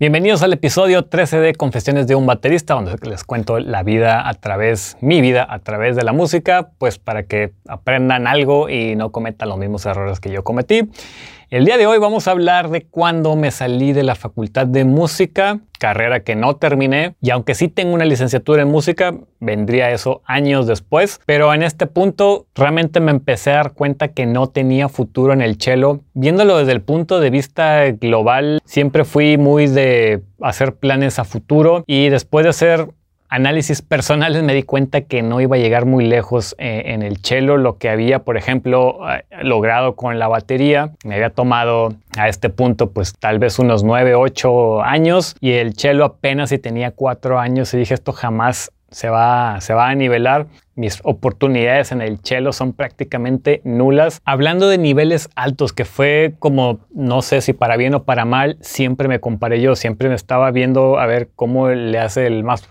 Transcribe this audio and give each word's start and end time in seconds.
Bienvenidos 0.00 0.42
al 0.42 0.52
episodio 0.52 1.04
13 1.04 1.38
de 1.38 1.54
Confesiones 1.54 2.08
de 2.08 2.16
un 2.16 2.26
baterista, 2.26 2.74
donde 2.74 2.96
les 3.08 3.22
cuento 3.22 3.60
la 3.60 3.84
vida 3.84 4.28
a 4.28 4.34
través, 4.34 4.96
mi 5.00 5.20
vida 5.20 5.46
a 5.48 5.60
través 5.60 5.94
de 5.94 6.02
la 6.02 6.12
música, 6.12 6.70
pues 6.78 6.98
para 6.98 7.26
que 7.26 7.52
aprendan 7.68 8.26
algo 8.26 8.68
y 8.68 8.96
no 8.96 9.12
cometan 9.12 9.50
los 9.50 9.56
mismos 9.56 9.86
errores 9.86 10.18
que 10.18 10.32
yo 10.32 10.42
cometí. 10.42 10.90
El 11.54 11.66
día 11.66 11.78
de 11.78 11.86
hoy 11.86 11.98
vamos 11.98 12.26
a 12.26 12.32
hablar 12.32 12.68
de 12.68 12.82
cuando 12.82 13.36
me 13.36 13.52
salí 13.52 13.92
de 13.92 14.02
la 14.02 14.16
facultad 14.16 14.66
de 14.66 14.84
música, 14.84 15.60
carrera 15.78 16.24
que 16.24 16.34
no 16.34 16.56
terminé, 16.56 17.14
y 17.20 17.30
aunque 17.30 17.54
sí 17.54 17.68
tengo 17.68 17.94
una 17.94 18.04
licenciatura 18.04 18.62
en 18.62 18.68
música, 18.72 19.14
vendría 19.38 19.92
eso 19.92 20.20
años 20.24 20.66
después, 20.66 21.20
pero 21.26 21.54
en 21.54 21.62
este 21.62 21.86
punto 21.86 22.46
realmente 22.56 22.98
me 22.98 23.12
empecé 23.12 23.52
a 23.52 23.58
dar 23.58 23.72
cuenta 23.72 24.08
que 24.08 24.26
no 24.26 24.48
tenía 24.48 24.88
futuro 24.88 25.32
en 25.32 25.42
el 25.42 25.54
cello. 25.60 26.00
Viéndolo 26.12 26.58
desde 26.58 26.72
el 26.72 26.80
punto 26.80 27.20
de 27.20 27.30
vista 27.30 27.88
global, 27.92 28.60
siempre 28.64 29.04
fui 29.04 29.38
muy 29.38 29.68
de 29.68 30.22
hacer 30.40 30.74
planes 30.74 31.20
a 31.20 31.24
futuro 31.24 31.84
y 31.86 32.08
después 32.08 32.42
de 32.42 32.50
hacer 32.50 32.88
análisis 33.28 33.82
personales 33.82 34.42
me 34.42 34.54
di 34.54 34.62
cuenta 34.62 35.02
que 35.02 35.22
no 35.22 35.40
iba 35.40 35.56
a 35.56 35.58
llegar 35.58 35.86
muy 35.86 36.06
lejos 36.06 36.54
eh, 36.58 36.82
en 36.86 37.02
el 37.02 37.18
cello. 37.18 37.56
Lo 37.56 37.78
que 37.78 37.88
había, 37.88 38.20
por 38.20 38.36
ejemplo, 38.36 38.98
eh, 39.10 39.24
logrado 39.42 39.96
con 39.96 40.18
la 40.18 40.28
batería, 40.28 40.92
me 41.04 41.16
había 41.16 41.30
tomado 41.30 41.94
a 42.16 42.28
este 42.28 42.50
punto 42.50 42.90
pues 42.90 43.14
tal 43.14 43.38
vez 43.38 43.58
unos 43.58 43.82
9, 43.82 44.14
8 44.14 44.82
años 44.82 45.36
y 45.40 45.52
el 45.52 45.74
cello 45.74 46.04
apenas 46.04 46.50
si 46.50 46.58
tenía 46.58 46.92
4 46.92 47.38
años 47.38 47.74
y 47.74 47.78
dije 47.78 47.94
esto 47.94 48.12
jamás 48.12 48.70
se 48.94 49.08
va, 49.10 49.60
se 49.60 49.74
va 49.74 49.88
a 49.88 49.94
nivelar. 49.96 50.46
Mis 50.76 51.00
oportunidades 51.02 51.90
en 51.90 52.00
el 52.00 52.18
cello 52.18 52.52
son 52.52 52.72
prácticamente 52.72 53.60
nulas. 53.64 54.22
Hablando 54.24 54.68
de 54.68 54.78
niveles 54.78 55.28
altos, 55.34 55.72
que 55.72 55.84
fue 55.84 56.34
como, 56.38 56.78
no 56.94 57.20
sé 57.20 57.40
si 57.40 57.52
para 57.52 57.76
bien 57.76 57.94
o 57.94 58.04
para 58.04 58.24
mal, 58.24 58.56
siempre 58.60 59.08
me 59.08 59.18
comparé 59.18 59.60
yo, 59.60 59.74
siempre 59.74 60.08
me 60.08 60.14
estaba 60.14 60.50
viendo 60.52 60.98
a 60.98 61.06
ver 61.06 61.28
cómo 61.34 61.68
le 61.70 61.98
hace 61.98 62.28
el 62.28 62.44
más 62.44 62.68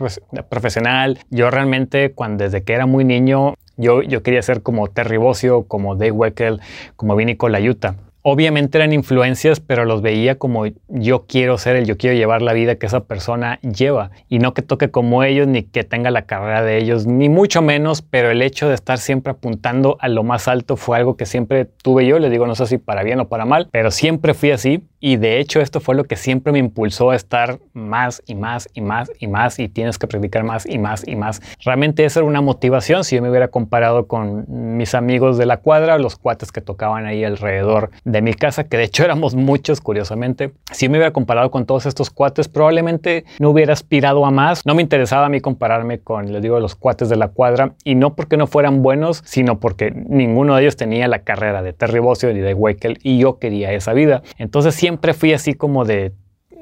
profesional. 0.50 1.20
Yo 1.30 1.52
realmente, 1.52 2.14
cuando 2.14 2.46
desde 2.46 2.64
que 2.64 2.74
era 2.74 2.86
muy 2.86 3.04
niño, 3.04 3.56
yo, 3.76 4.02
yo 4.02 4.24
quería 4.24 4.42
ser 4.42 4.62
como 4.62 4.88
Terry 4.88 5.18
Bossio, 5.18 5.64
como 5.64 5.96
Dave 5.96 6.12
Weckel, 6.12 6.62
como 6.96 7.18
Vinny 7.18 7.36
Colaiuta. 7.36 7.96
Obviamente 8.26 8.78
eran 8.78 8.94
influencias, 8.94 9.60
pero 9.60 9.84
los 9.84 10.02
veía 10.02 10.36
como 10.36 10.66
yo 10.88 11.26
quiero 11.28 11.58
ser 11.58 11.76
el, 11.76 11.86
yo 11.86 11.98
quiero 11.98 12.16
llevar 12.16 12.42
la 12.42 12.54
vida 12.54 12.76
que 12.76 12.86
esa 12.86 13.02
persona 13.02 13.60
lleva. 13.60 14.12
Y 14.30 14.40
no 14.40 14.54
que 14.54 14.62
toque 14.62 14.92
como 14.92 15.24
ellos 15.24 15.46
ni 15.46 15.64
que 15.64 15.84
tenga 15.84 16.10
la 16.10 16.26
carrera 16.26 16.64
de 16.64 16.78
ellos, 16.78 17.06
ni 17.06 17.28
mucho 17.28 17.62
menos, 17.62 18.02
pero 18.02 18.32
el 18.32 18.42
hecho 18.42 18.70
de 18.70 18.76
estar 18.76 18.98
siempre 18.98 19.32
apuntando 19.32 19.98
a 20.00 20.08
lo 20.08 20.24
más 20.24 20.48
alto 20.48 20.78
fue 20.78 20.96
algo 20.96 21.18
que 21.18 21.26
siempre 21.26 21.66
tuve 21.66 22.06
yo, 22.06 22.18
les 22.18 22.32
digo, 22.32 22.48
no 22.48 22.56
sé 22.56 22.66
si 22.66 22.78
para 22.78 23.04
bien 23.04 23.20
o 23.20 23.28
para 23.28 23.44
mal, 23.44 23.68
pero 23.72 23.92
siempre 23.92 24.34
fui 24.34 24.52
así 24.52 24.82
y 25.06 25.18
de 25.18 25.42
hecho 25.42 25.60
esto 25.60 25.82
fue 25.82 25.96
lo 25.96 26.06
que 26.06 26.16
siempre 26.16 26.54
me 26.54 26.60
impulsó 26.60 27.12
a 27.12 27.16
estar 27.18 27.60
más 27.74 28.24
y 28.26 28.36
más 28.36 28.70
y 28.74 28.80
más 28.80 29.12
y 29.20 29.28
más 29.28 29.60
y 29.60 29.68
tienes 29.68 30.00
que 30.00 30.08
practicar 30.08 30.46
más 30.46 30.66
y 30.66 30.78
más 30.78 31.06
y 31.06 31.18
más. 31.18 31.42
Realmente 31.62 32.06
esa 32.06 32.22
era 32.22 32.26
una 32.30 32.40
motivación 32.40 33.04
si 33.04 33.18
yo 33.18 33.22
me 33.22 33.30
hubiera 33.30 33.50
comparado 33.50 34.08
con 34.08 34.46
mis 34.48 34.96
amigos 34.96 35.38
de 35.38 35.46
la 35.46 35.58
cuadra, 35.58 35.98
los 35.98 36.16
cuates 36.16 36.54
que 36.54 36.62
tocaban 36.62 37.06
ahí 37.06 37.26
alrededor 37.26 37.92
de 38.06 38.22
mi 38.22 38.34
casa, 38.34 38.64
que 38.64 38.78
de 38.78 38.86
hecho 38.86 39.04
éramos 39.04 39.36
muchos 39.36 39.82
curiosamente. 39.82 40.54
Si 40.72 40.88
me 40.88 40.98
hubiera 40.98 41.12
comparado 41.12 41.52
con 41.52 41.66
todos 41.66 41.86
estos 41.86 42.10
cuates, 42.10 42.48
probablemente 42.48 43.26
no 43.40 43.50
hubiera 43.50 43.74
aspirado 43.74 44.26
a 44.26 44.32
más. 44.32 44.66
No 44.66 44.74
me 44.74 44.84
interesaba 44.84 45.26
a 45.26 45.30
mí 45.30 45.42
compararme 45.42 46.00
con, 46.00 46.32
les 46.32 46.42
digo, 46.42 46.62
los 46.62 46.76
cuates 46.76 47.10
de 47.10 47.18
la 47.18 47.28
cuadra 47.28 47.74
y 47.84 47.96
no 47.96 48.16
porque 48.16 48.38
no 48.38 48.48
fueran 48.48 48.82
buenos, 48.82 49.22
sino 49.26 49.60
porque 49.60 49.92
ninguno 49.92 50.56
de 50.56 50.62
ellos 50.62 50.78
tenía 50.78 51.10
la 51.10 51.24
carrera 51.24 51.62
de 51.62 51.74
Terry 51.74 52.00
Bossio 52.00 52.34
ni 52.34 52.40
de 52.40 52.54
Weikel 52.54 53.00
y 53.04 53.18
yo 53.18 53.38
quería 53.38 53.74
esa 53.74 53.92
vida. 53.92 54.24
Entonces 54.38 54.76
siempre 54.76 54.93
siempre 54.94 55.16
fui 55.16 55.34
así 55.34 55.56
como 55.56 55.86
de 55.86 56.12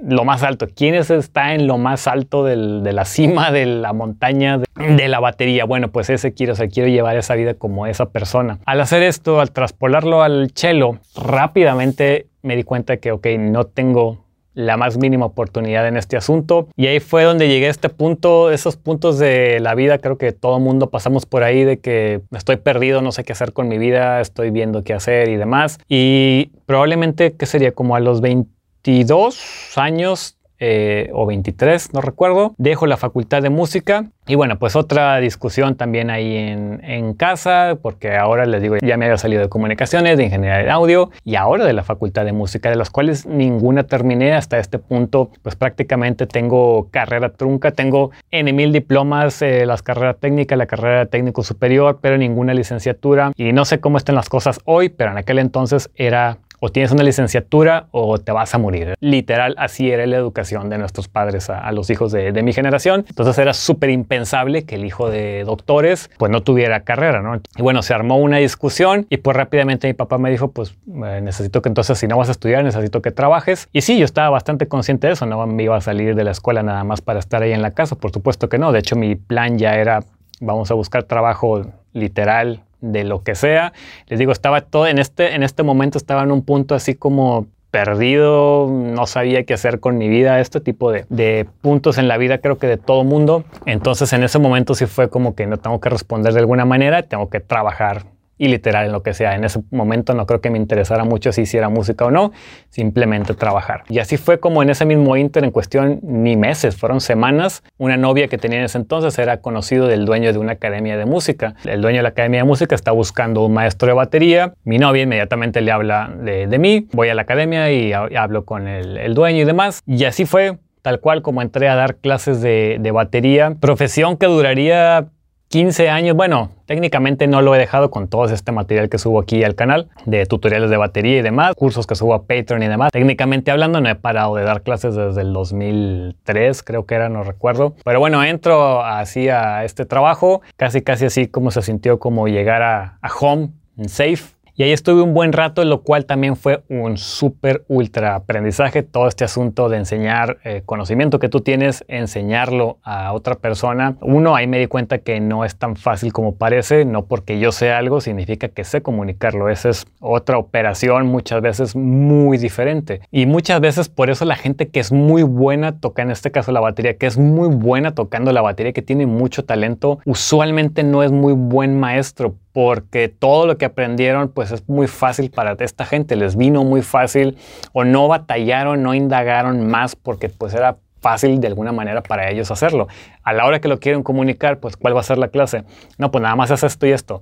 lo 0.02 0.24
más 0.24 0.42
alto. 0.42 0.68
¿Quién 0.74 0.96
está 0.96 1.54
en 1.54 1.68
lo 1.68 1.78
más 1.78 2.08
alto 2.08 2.46
de 2.46 2.56
la 2.56 3.04
cima 3.04 3.52
de 3.52 3.66
la 3.66 3.92
montaña 3.92 4.58
de, 4.58 5.08
la 5.10 5.20
batería? 5.20 5.66
Bueno, 5.66 5.90
pues 5.92 6.10
ese 6.10 6.34
quiero, 6.34 6.54
o 6.54 6.56
sea, 6.56 6.70
quiero 6.70 6.90
llevar 6.90 7.18
esa 7.18 7.36
vida 7.36 7.56
como 7.56 7.88
esa 7.88 8.08
persona. 8.08 8.60
Al 8.66 8.80
hacer 8.80 9.04
esto, 9.04 9.42
al 9.42 9.52
traspolarlo 9.52 10.24
al 10.24 10.52
cello, 10.56 10.98
rápidamente 11.14 12.28
me 12.42 12.56
di 12.56 12.64
cuenta 12.64 12.98
que, 12.98 13.12
ok, 13.12 13.28
no 13.38 13.66
tengo 13.66 14.24
la 14.54 14.78
más 14.78 14.98
mínima 14.98 15.26
oportunidad 15.26 15.88
en 15.88 15.98
este 15.98 16.18
asunto. 16.18 16.68
Y 16.76 16.88
ahí 16.88 17.00
fue 17.00 17.24
donde 17.24 17.48
llegué 17.48 17.68
a 17.68 17.72
este 17.72 17.90
punto, 17.90 18.52
esos 18.52 18.78
puntos 18.78 19.18
de 19.18 19.60
la 19.60 19.76
vida, 19.76 20.00
creo 20.00 20.18
que 20.18 20.32
todo 20.32 20.60
mundo 20.60 20.90
pasamos 20.90 21.26
por 21.26 21.44
ahí 21.44 21.64
de 21.64 21.80
que 21.80 22.22
estoy 22.32 22.58
perdido, 22.58 23.02
no 23.02 23.12
sé 23.12 23.24
qué 23.24 23.34
hacer 23.34 23.54
con 23.54 23.68
mi 23.68 23.78
vida, 23.78 24.22
estoy 24.22 24.52
viendo 24.52 24.84
qué 24.84 24.94
hacer 24.94 25.30
y 25.30 25.38
demás. 25.38 25.80
Y 25.88 26.52
probablemente, 26.66 27.34
que 27.34 27.46
sería 27.46 27.72
como 27.72 27.96
a 27.96 28.00
los 28.00 28.22
22 28.22 29.78
años 29.78 30.38
eh, 30.64 31.10
o 31.14 31.26
23, 31.26 31.92
no 31.94 32.02
recuerdo. 32.02 32.54
Dejo 32.58 32.86
la 32.86 32.96
facultad 32.96 33.42
de 33.42 33.50
música 33.50 34.06
y 34.28 34.36
bueno, 34.36 34.60
pues 34.60 34.76
otra 34.76 35.18
discusión 35.18 35.76
también 35.76 36.12
ahí 36.12 36.38
en, 36.38 36.80
en, 36.84 37.16
casa, 37.16 37.80
porque 37.82 38.16
ahora 38.16 38.46
les 38.46 38.62
digo, 38.62 38.78
ya 38.78 38.96
me 38.96 39.06
había 39.06 39.18
salido 39.18 39.42
de 39.42 39.50
comunicaciones, 39.50 40.18
de 40.18 40.26
ingeniería 40.26 40.60
de 40.60 40.70
audio 40.70 41.10
y 41.26 41.36
ahora 41.36 41.66
de 41.66 41.74
la 41.74 41.84
facultad 41.84 42.26
de 42.26 42.32
música, 42.32 42.70
de 42.70 42.76
las 42.76 42.92
cuales 42.92 43.26
ninguna 43.26 43.84
terminé 43.84 44.34
hasta 44.34 44.60
este 44.60 44.78
punto, 44.78 45.32
pues 45.42 45.56
prácticamente 45.56 46.28
tengo 46.28 46.90
carrera 46.92 47.34
trunca, 47.34 47.72
tengo 47.72 48.12
N 48.30 48.54
mil 48.54 48.72
diplomas, 48.72 49.42
eh, 49.42 49.66
las 49.66 49.82
carreras 49.82 50.18
técnicas, 50.20 50.60
la 50.60 50.68
carrera 50.68 51.08
técnico 51.08 51.42
superior, 51.42 51.98
pero 52.02 52.20
ninguna 52.20 52.54
licenciatura 52.54 53.32
y 53.36 53.52
no 53.52 53.66
sé 53.66 53.80
cómo 53.80 53.98
están 53.98 54.14
las 54.14 54.30
cosas 54.30 54.60
hoy, 54.66 54.90
pero 54.90 55.10
en 55.10 55.18
aquel 55.18 55.40
entonces 55.40 55.90
era 55.96 56.38
o 56.64 56.70
tienes 56.70 56.92
una 56.92 57.04
licenciatura 57.04 57.88
o 57.92 58.20
te 58.20 58.32
vas 58.32 58.54
a 58.54 58.60
morir. 58.60 58.94
Literal, 59.00 59.56
así 59.58 59.90
era 59.90 60.06
la 60.06 60.16
educación 60.16 60.70
de 60.70 60.78
nuestros 60.78 61.08
padres 61.08 61.50
a, 61.50 61.72
los 61.72 61.90
hijos 61.90 62.12
de, 62.12 62.32
mi 62.44 62.54
generación. 62.54 63.04
Entonces 63.10 63.38
era 63.40 63.54
súper 63.54 63.90
impensable 63.90 64.64
que 64.64 64.76
el 64.76 64.86
hijo 64.86 65.10
de 65.10 65.44
doctores 65.44 66.10
pues 66.20 66.32
no 66.32 66.42
tuviera 66.42 66.82
carrera, 66.82 67.22
¿no? 67.22 67.42
Y 67.58 67.62
bueno, 67.62 67.82
se 67.82 67.96
armó 67.96 68.18
una 68.18 68.38
discusión 68.38 69.08
y 69.10 69.18
pues 69.18 69.36
rápidamente 69.36 69.88
mi 69.88 69.94
papá 69.94 70.20
me 70.20 70.30
dijo, 70.30 70.52
pues 70.52 70.76
necesito 70.86 71.64
que 71.64 71.70
entonces 71.70 71.98
si 71.98 72.08
no 72.08 72.18
vas 72.18 72.30
a 72.30 72.32
estudiar, 72.32 72.64
necesito 72.64 73.02
que 73.02 73.12
trabajes. 73.12 73.68
Y 73.74 73.82
sí, 73.82 73.98
yo 73.98 74.06
estaba 74.06 74.30
bastante 74.30 74.68
consciente 74.68 75.08
de 75.08 75.14
eso, 75.14 75.26
no 75.26 75.46
me 75.48 75.64
iba 75.64 75.76
a 75.76 75.82
salir 75.82 76.14
de 76.14 76.24
la 76.24 76.32
escuela 76.32 76.62
nada 76.62 76.84
más 76.84 77.02
para 77.02 77.20
estar 77.20 77.42
ahí 77.42 77.54
en 77.54 77.64
la 77.64 77.72
casa, 77.72 77.96
por 77.96 78.12
supuesto 78.12 78.50
que 78.50 78.60
no. 78.60 78.72
De 78.72 78.80
hecho, 78.80 78.96
mi 78.96 79.16
plan 79.16 79.58
ya 79.58 79.76
era, 79.78 80.04
vamos 80.40 80.70
a 80.70 80.76
buscar 80.76 81.04
trabajo 81.06 81.64
literal 81.94 82.62
de 82.82 83.04
lo 83.04 83.24
que 83.24 83.36
sea. 83.36 83.74
Les 84.08 84.20
digo, 84.20 84.32
estaba 84.32 84.62
todo 84.62 84.88
en 84.88 85.00
este, 85.00 85.36
en 85.36 85.44
este 85.44 85.64
momento 85.64 85.98
estaba 85.98 86.24
en 86.24 86.32
un 86.32 86.44
punto 86.44 86.76
así 86.76 86.96
como 86.96 87.48
perdido, 87.72 88.68
no 88.70 89.08
sabía 89.08 89.46
qué 89.46 89.54
hacer 89.54 89.80
con 89.80 89.98
mi 89.98 90.10
vida, 90.10 90.42
este 90.42 90.60
tipo 90.60 90.92
de, 90.92 91.06
de, 91.08 91.48
puntos 91.62 91.98
en 91.98 92.10
la 92.10 92.18
vida 92.18 92.40
creo 92.40 92.58
que 92.58 92.68
de 92.68 92.78
todo 92.78 93.04
mundo. 93.06 93.46
Entonces 93.66 94.12
en 94.12 94.24
ese 94.24 94.40
momento 94.40 94.76
sí 94.76 94.86
fue 94.86 95.10
como 95.10 95.36
que 95.36 95.48
no 95.48 95.58
tengo 95.58 95.80
que 95.80 95.90
responder 95.90 96.34
de 96.34 96.40
alguna 96.40 96.66
manera, 96.66 97.04
tengo 97.04 97.30
que 97.30 97.40
trabajar 97.40 98.04
y 98.42 98.48
literal 98.48 98.88
en 98.88 98.92
lo 98.92 99.04
que 99.04 99.14
sea. 99.14 99.36
En 99.36 99.44
ese 99.44 99.62
momento 99.70 100.16
no 100.16 100.26
creo 100.26 100.42
que 100.42 100.50
me 100.50 100.58
interesara 100.58 101.04
mucho 101.04 101.32
si 101.32 101.42
hiciera 101.42 101.70
música 101.70 102.06
o 102.06 102.10
no, 102.12 102.32
simplemente 102.72 103.36
trabajar. 103.36 103.84
Y 103.88 104.00
así 104.00 104.18
fue 104.18 104.40
como 104.40 104.64
en 104.64 104.72
ese 104.72 104.84
mismo 104.84 105.16
inter, 105.16 105.44
en 105.44 105.52
cuestión 105.52 106.00
ni 106.02 106.36
meses, 106.36 106.76
fueron 106.76 107.02
semanas. 107.02 107.62
Una 107.78 107.98
novia 107.98 108.30
que 108.30 108.40
tenía 108.40 108.58
en 108.58 108.66
ese 108.66 108.80
entonces 108.80 109.20
era 109.20 109.42
conocido 109.42 109.86
del 109.86 110.06
dueño 110.06 110.34
de 110.34 110.40
una 110.40 110.54
academia 110.54 110.98
de 110.98 111.06
música. 111.06 111.54
El 111.66 111.82
dueño 111.82 111.98
de 111.98 112.04
la 112.04 112.10
academia 112.10 112.40
de 112.40 112.46
música 112.46 112.74
está 112.74 112.92
buscando 112.92 113.46
un 113.46 113.54
maestro 113.54 113.88
de 113.90 113.94
batería. 113.94 114.56
Mi 114.64 114.80
novia 114.80 115.04
inmediatamente 115.04 115.62
le 115.62 115.72
habla 115.72 116.12
de, 116.12 116.58
mí. 116.58 116.88
Voy 116.94 117.10
a 117.10 117.14
la 117.14 117.22
academia 117.22 117.72
y 117.72 117.94
hablo 117.94 118.44
con 118.44 118.68
el, 118.68 119.14
dueño 119.14 119.44
y 119.44 119.46
demás. 119.46 119.84
Y 119.86 120.04
así 120.06 120.26
fue 120.26 120.58
tal 120.82 121.00
cual 121.00 121.22
como 121.22 121.44
entré 121.44 121.70
a 121.70 121.76
dar 121.76 121.98
clases 121.98 122.42
de, 122.42 122.92
batería, 122.92 123.56
profesión 123.60 124.18
que 124.18 124.26
duraría 124.26 125.10
15 125.52 125.90
años, 125.90 126.16
bueno, 126.16 126.50
técnicamente 126.66 127.28
no 127.28 127.42
lo 127.42 127.54
he 127.54 127.60
dejado 127.60 127.92
con 127.92 128.08
todo 128.08 128.24
este 128.24 128.54
material 128.54 128.88
que 128.88 128.98
subo 128.98 129.20
aquí 129.20 129.44
al 129.44 129.54
canal, 129.54 129.90
de 130.06 130.26
tutoriales 130.26 130.70
de 130.70 130.78
batería 130.78 131.18
y 131.18 131.22
demás, 131.22 131.56
cursos 131.56 131.86
que 131.86 131.96
subo 131.96 132.14
a 132.14 132.24
Patreon 132.24 132.64
y 132.64 132.70
demás. 132.70 132.90
Técnicamente 132.94 133.52
hablando, 133.52 133.82
no 133.82 133.90
he 133.90 133.96
parado 133.96 134.34
de 134.38 134.44
dar 134.44 134.62
clases 134.62 134.96
desde 134.96 135.20
el 135.20 135.34
2003, 135.34 136.64
creo 136.64 136.86
que 136.86 136.96
era, 136.96 137.10
no 137.10 137.24
recuerdo. 137.24 137.76
Pero 137.84 138.00
bueno, 138.00 138.24
entro 138.24 138.82
así 138.82 139.28
a 139.28 139.66
este 139.66 139.86
trabajo, 139.86 140.42
casi 140.56 140.82
casi 140.82 141.08
así 141.08 141.28
como 141.28 141.52
se 141.52 141.62
sintió 141.62 142.00
como 142.00 142.30
llegar 142.30 142.62
a, 142.62 142.98
a 143.02 143.10
home, 143.14 143.50
safe, 143.88 144.24
y 144.56 144.64
ahí 144.64 144.72
estuve 144.72 145.02
un 145.02 145.14
buen 145.14 145.34
rato, 145.34 145.64
lo 145.64 145.82
cual 145.82 146.06
también 146.06 146.36
fue 146.36 146.64
un 146.70 146.98
súper 146.98 147.64
ultra 147.68 148.16
aprendizaje. 148.16 148.84
Todo 148.84 149.08
este 149.08 149.24
asunto 149.24 149.70
de 149.70 149.78
enseñar 149.78 150.38
eh, 150.44 150.64
conocimiento 150.66 151.20
que 151.20 151.30
tú 151.30 151.42
tienes, 151.42 151.86
enseñarlo 151.88 152.78
a 152.84 153.14
otra 153.14 153.36
persona. 153.36 153.96
Uno, 154.02 154.36
ahí 154.36 154.48
me 154.48 154.60
di 154.60 154.68
cuenta 154.68 155.00
que 155.00 155.20
no 155.20 155.46
es 155.46 155.56
tan 155.56 155.76
fácil 155.76 156.12
como 156.14 156.36
parece. 156.36 156.86
No 156.86 157.06
porque 157.06 157.40
yo 157.40 157.52
sé 157.52 157.72
algo 157.72 158.02
significa 158.02 158.50
que 158.50 158.64
sé 158.64 158.82
comunicarlo. 158.82 159.50
Esa 159.50 159.70
es 159.70 159.86
otra 160.00 160.38
operación 160.38 161.08
muchas 161.08 161.42
veces 161.42 161.76
muy 161.76 162.38
diferente. 162.38 163.02
Y 163.12 163.26
muchas 163.26 163.62
veces 163.62 163.90
por 163.90 164.10
eso 164.10 164.26
la 164.26 164.36
gente 164.36 164.70
que 164.70 164.80
es 164.80 164.92
muy 164.92 165.24
buena 165.24 165.80
toca, 165.80 166.02
en 166.02 166.12
este 166.12 166.32
caso 166.32 166.52
la 166.52 166.60
batería, 166.60 166.98
que 166.98 167.08
es 167.08 167.18
muy 167.18 167.48
buena 167.48 167.96
tocando 167.96 168.32
la 168.32 168.42
batería, 168.42 168.74
que 168.74 168.82
tiene 168.82 169.06
mucho 169.06 169.46
talento, 169.46 170.00
usualmente 170.06 170.84
no 170.84 171.04
es 171.04 171.12
muy 171.12 171.34
buen 171.34 171.80
maestro 171.80 172.36
porque 172.54 173.08
todo 173.08 173.48
lo 173.48 173.58
que 173.58 173.66
aprendieron 173.66 174.30
pues 174.30 174.52
es 174.52 174.68
muy 174.68 174.88
fácil 174.88 175.32
para 175.32 175.56
esta 175.60 175.86
gente, 175.86 176.16
les 176.16 176.36
vino 176.36 176.64
muy 176.64 176.82
fácil 176.82 177.38
o 177.74 177.84
no 177.84 178.08
batallaron, 178.08 178.84
no 178.84 178.94
indagaron 178.94 179.68
más 179.68 179.96
porque 179.96 180.30
pues 180.30 180.54
era 180.54 180.78
fácil 181.00 181.40
de 181.42 181.48
alguna 181.48 181.72
manera 181.72 182.02
para 182.02 182.30
ellos 182.30 182.52
hacerlo. 182.52 182.88
A 183.24 183.34
la 183.34 183.46
hora 183.46 183.60
que 183.60 183.68
lo 183.68 183.80
quieren 183.80 184.04
comunicar, 184.04 184.60
pues 184.60 184.78
¿cuál 184.78 184.96
va 184.96 185.00
a 185.00 185.04
ser 185.04 185.18
la 185.18 185.30
clase? 185.30 185.64
No, 185.98 186.12
pues 186.12 186.22
nada 186.22 186.36
más 186.36 186.52
es 186.52 186.64
esto 186.64 186.86
y 186.86 186.92
esto. 186.92 187.22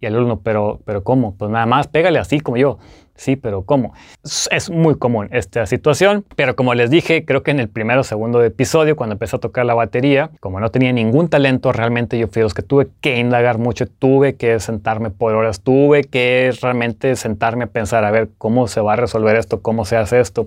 Y 0.00 0.06
el 0.06 0.14
alumno, 0.14 0.40
pero, 0.40 0.80
pero 0.84 1.02
¿cómo? 1.02 1.34
Pues 1.36 1.50
nada 1.50 1.66
más 1.66 1.88
pégale 1.88 2.18
así 2.18 2.40
como 2.40 2.56
yo. 2.56 2.78
Sí, 3.18 3.34
pero 3.34 3.62
¿cómo? 3.62 3.94
Es 4.22 4.70
muy 4.70 4.94
común 4.94 5.28
esta 5.32 5.66
situación, 5.66 6.24
pero 6.36 6.54
como 6.54 6.72
les 6.74 6.88
dije, 6.88 7.24
creo 7.24 7.42
que 7.42 7.50
en 7.50 7.58
el 7.58 7.68
primero 7.68 8.02
o 8.02 8.04
segundo 8.04 8.44
episodio, 8.44 8.94
cuando 8.94 9.14
empecé 9.14 9.34
a 9.34 9.40
tocar 9.40 9.66
la 9.66 9.74
batería, 9.74 10.30
como 10.38 10.60
no 10.60 10.70
tenía 10.70 10.92
ningún 10.92 11.28
talento, 11.28 11.72
realmente 11.72 12.16
yo 12.16 12.28
fui 12.28 12.42
los 12.42 12.54
que 12.54 12.62
tuve 12.62 12.86
que 13.00 13.18
indagar 13.18 13.58
mucho, 13.58 13.86
tuve 13.88 14.36
que 14.36 14.60
sentarme 14.60 15.10
por 15.10 15.34
horas, 15.34 15.62
tuve 15.62 16.04
que 16.04 16.52
realmente 16.62 17.16
sentarme 17.16 17.64
a 17.64 17.66
pensar, 17.66 18.04
a 18.04 18.12
ver 18.12 18.28
cómo 18.38 18.68
se 18.68 18.80
va 18.80 18.92
a 18.92 18.96
resolver 18.96 19.34
esto, 19.34 19.62
cómo 19.62 19.84
se 19.84 19.96
hace 19.96 20.20
esto. 20.20 20.46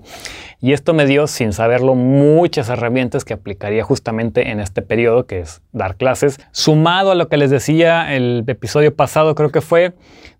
Y 0.61 0.71
esto 0.71 0.93
me 0.93 1.05
dio, 1.05 1.27
sin 1.27 1.51
saberlo, 1.51 1.93
muchas 1.95 2.69
herramientas 2.69 3.25
que 3.25 3.33
aplicaría 3.33 3.83
justamente 3.83 4.49
en 4.49 4.61
este 4.61 4.81
periodo, 4.81 5.25
que 5.25 5.39
es 5.39 5.61
dar 5.73 5.97
clases, 5.97 6.39
sumado 6.51 7.11
a 7.11 7.15
lo 7.15 7.27
que 7.27 7.35
les 7.35 7.49
decía 7.49 8.15
el 8.15 8.45
episodio 8.47 8.95
pasado, 8.95 9.35
creo 9.35 9.51
que 9.51 9.59
fue, 9.59 9.91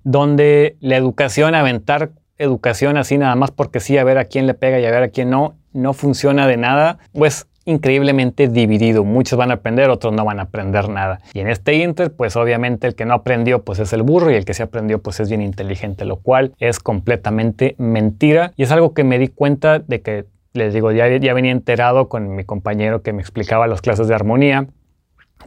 donde 0.03 0.77
la 0.79 0.95
educación, 0.95 1.55
aventar 1.55 2.11
educación 2.43 2.97
así 2.97 3.17
nada 3.17 3.35
más 3.35 3.51
porque 3.51 3.79
sí, 3.79 3.97
a 3.97 4.03
ver 4.03 4.17
a 4.17 4.25
quién 4.25 4.47
le 4.47 4.53
pega 4.53 4.79
y 4.79 4.85
a 4.85 4.91
ver 4.91 5.03
a 5.03 5.09
quién 5.09 5.29
no, 5.29 5.55
no 5.73 5.93
funciona 5.93 6.47
de 6.47 6.57
nada, 6.57 6.97
pues 7.13 7.47
increíblemente 7.65 8.47
dividido. 8.47 9.03
Muchos 9.03 9.37
van 9.37 9.51
a 9.51 9.55
aprender, 9.55 9.89
otros 9.89 10.13
no 10.13 10.25
van 10.25 10.39
a 10.39 10.43
aprender 10.43 10.89
nada. 10.89 11.21
Y 11.33 11.39
en 11.39 11.49
este 11.49 11.75
inter, 11.75 12.11
pues 12.11 12.35
obviamente 12.35 12.87
el 12.87 12.95
que 12.95 13.05
no 13.05 13.13
aprendió, 13.13 13.63
pues 13.63 13.79
es 13.79 13.93
el 13.93 14.03
burro 14.03 14.31
y 14.31 14.35
el 14.35 14.45
que 14.45 14.53
sí 14.53 14.63
aprendió, 14.63 15.01
pues 15.01 15.19
es 15.19 15.29
bien 15.29 15.41
inteligente, 15.41 16.05
lo 16.05 16.17
cual 16.17 16.53
es 16.59 16.79
completamente 16.79 17.75
mentira. 17.77 18.53
Y 18.57 18.63
es 18.63 18.71
algo 18.71 18.93
que 18.93 19.03
me 19.03 19.19
di 19.19 19.27
cuenta 19.27 19.79
de 19.79 20.01
que, 20.01 20.25
les 20.53 20.73
digo, 20.73 20.91
ya, 20.91 21.07
ya 21.07 21.33
venía 21.33 21.51
enterado 21.51 22.09
con 22.09 22.35
mi 22.35 22.43
compañero 22.43 23.01
que 23.01 23.13
me 23.13 23.21
explicaba 23.21 23.67
las 23.67 23.81
clases 23.81 24.07
de 24.07 24.15
armonía 24.15 24.67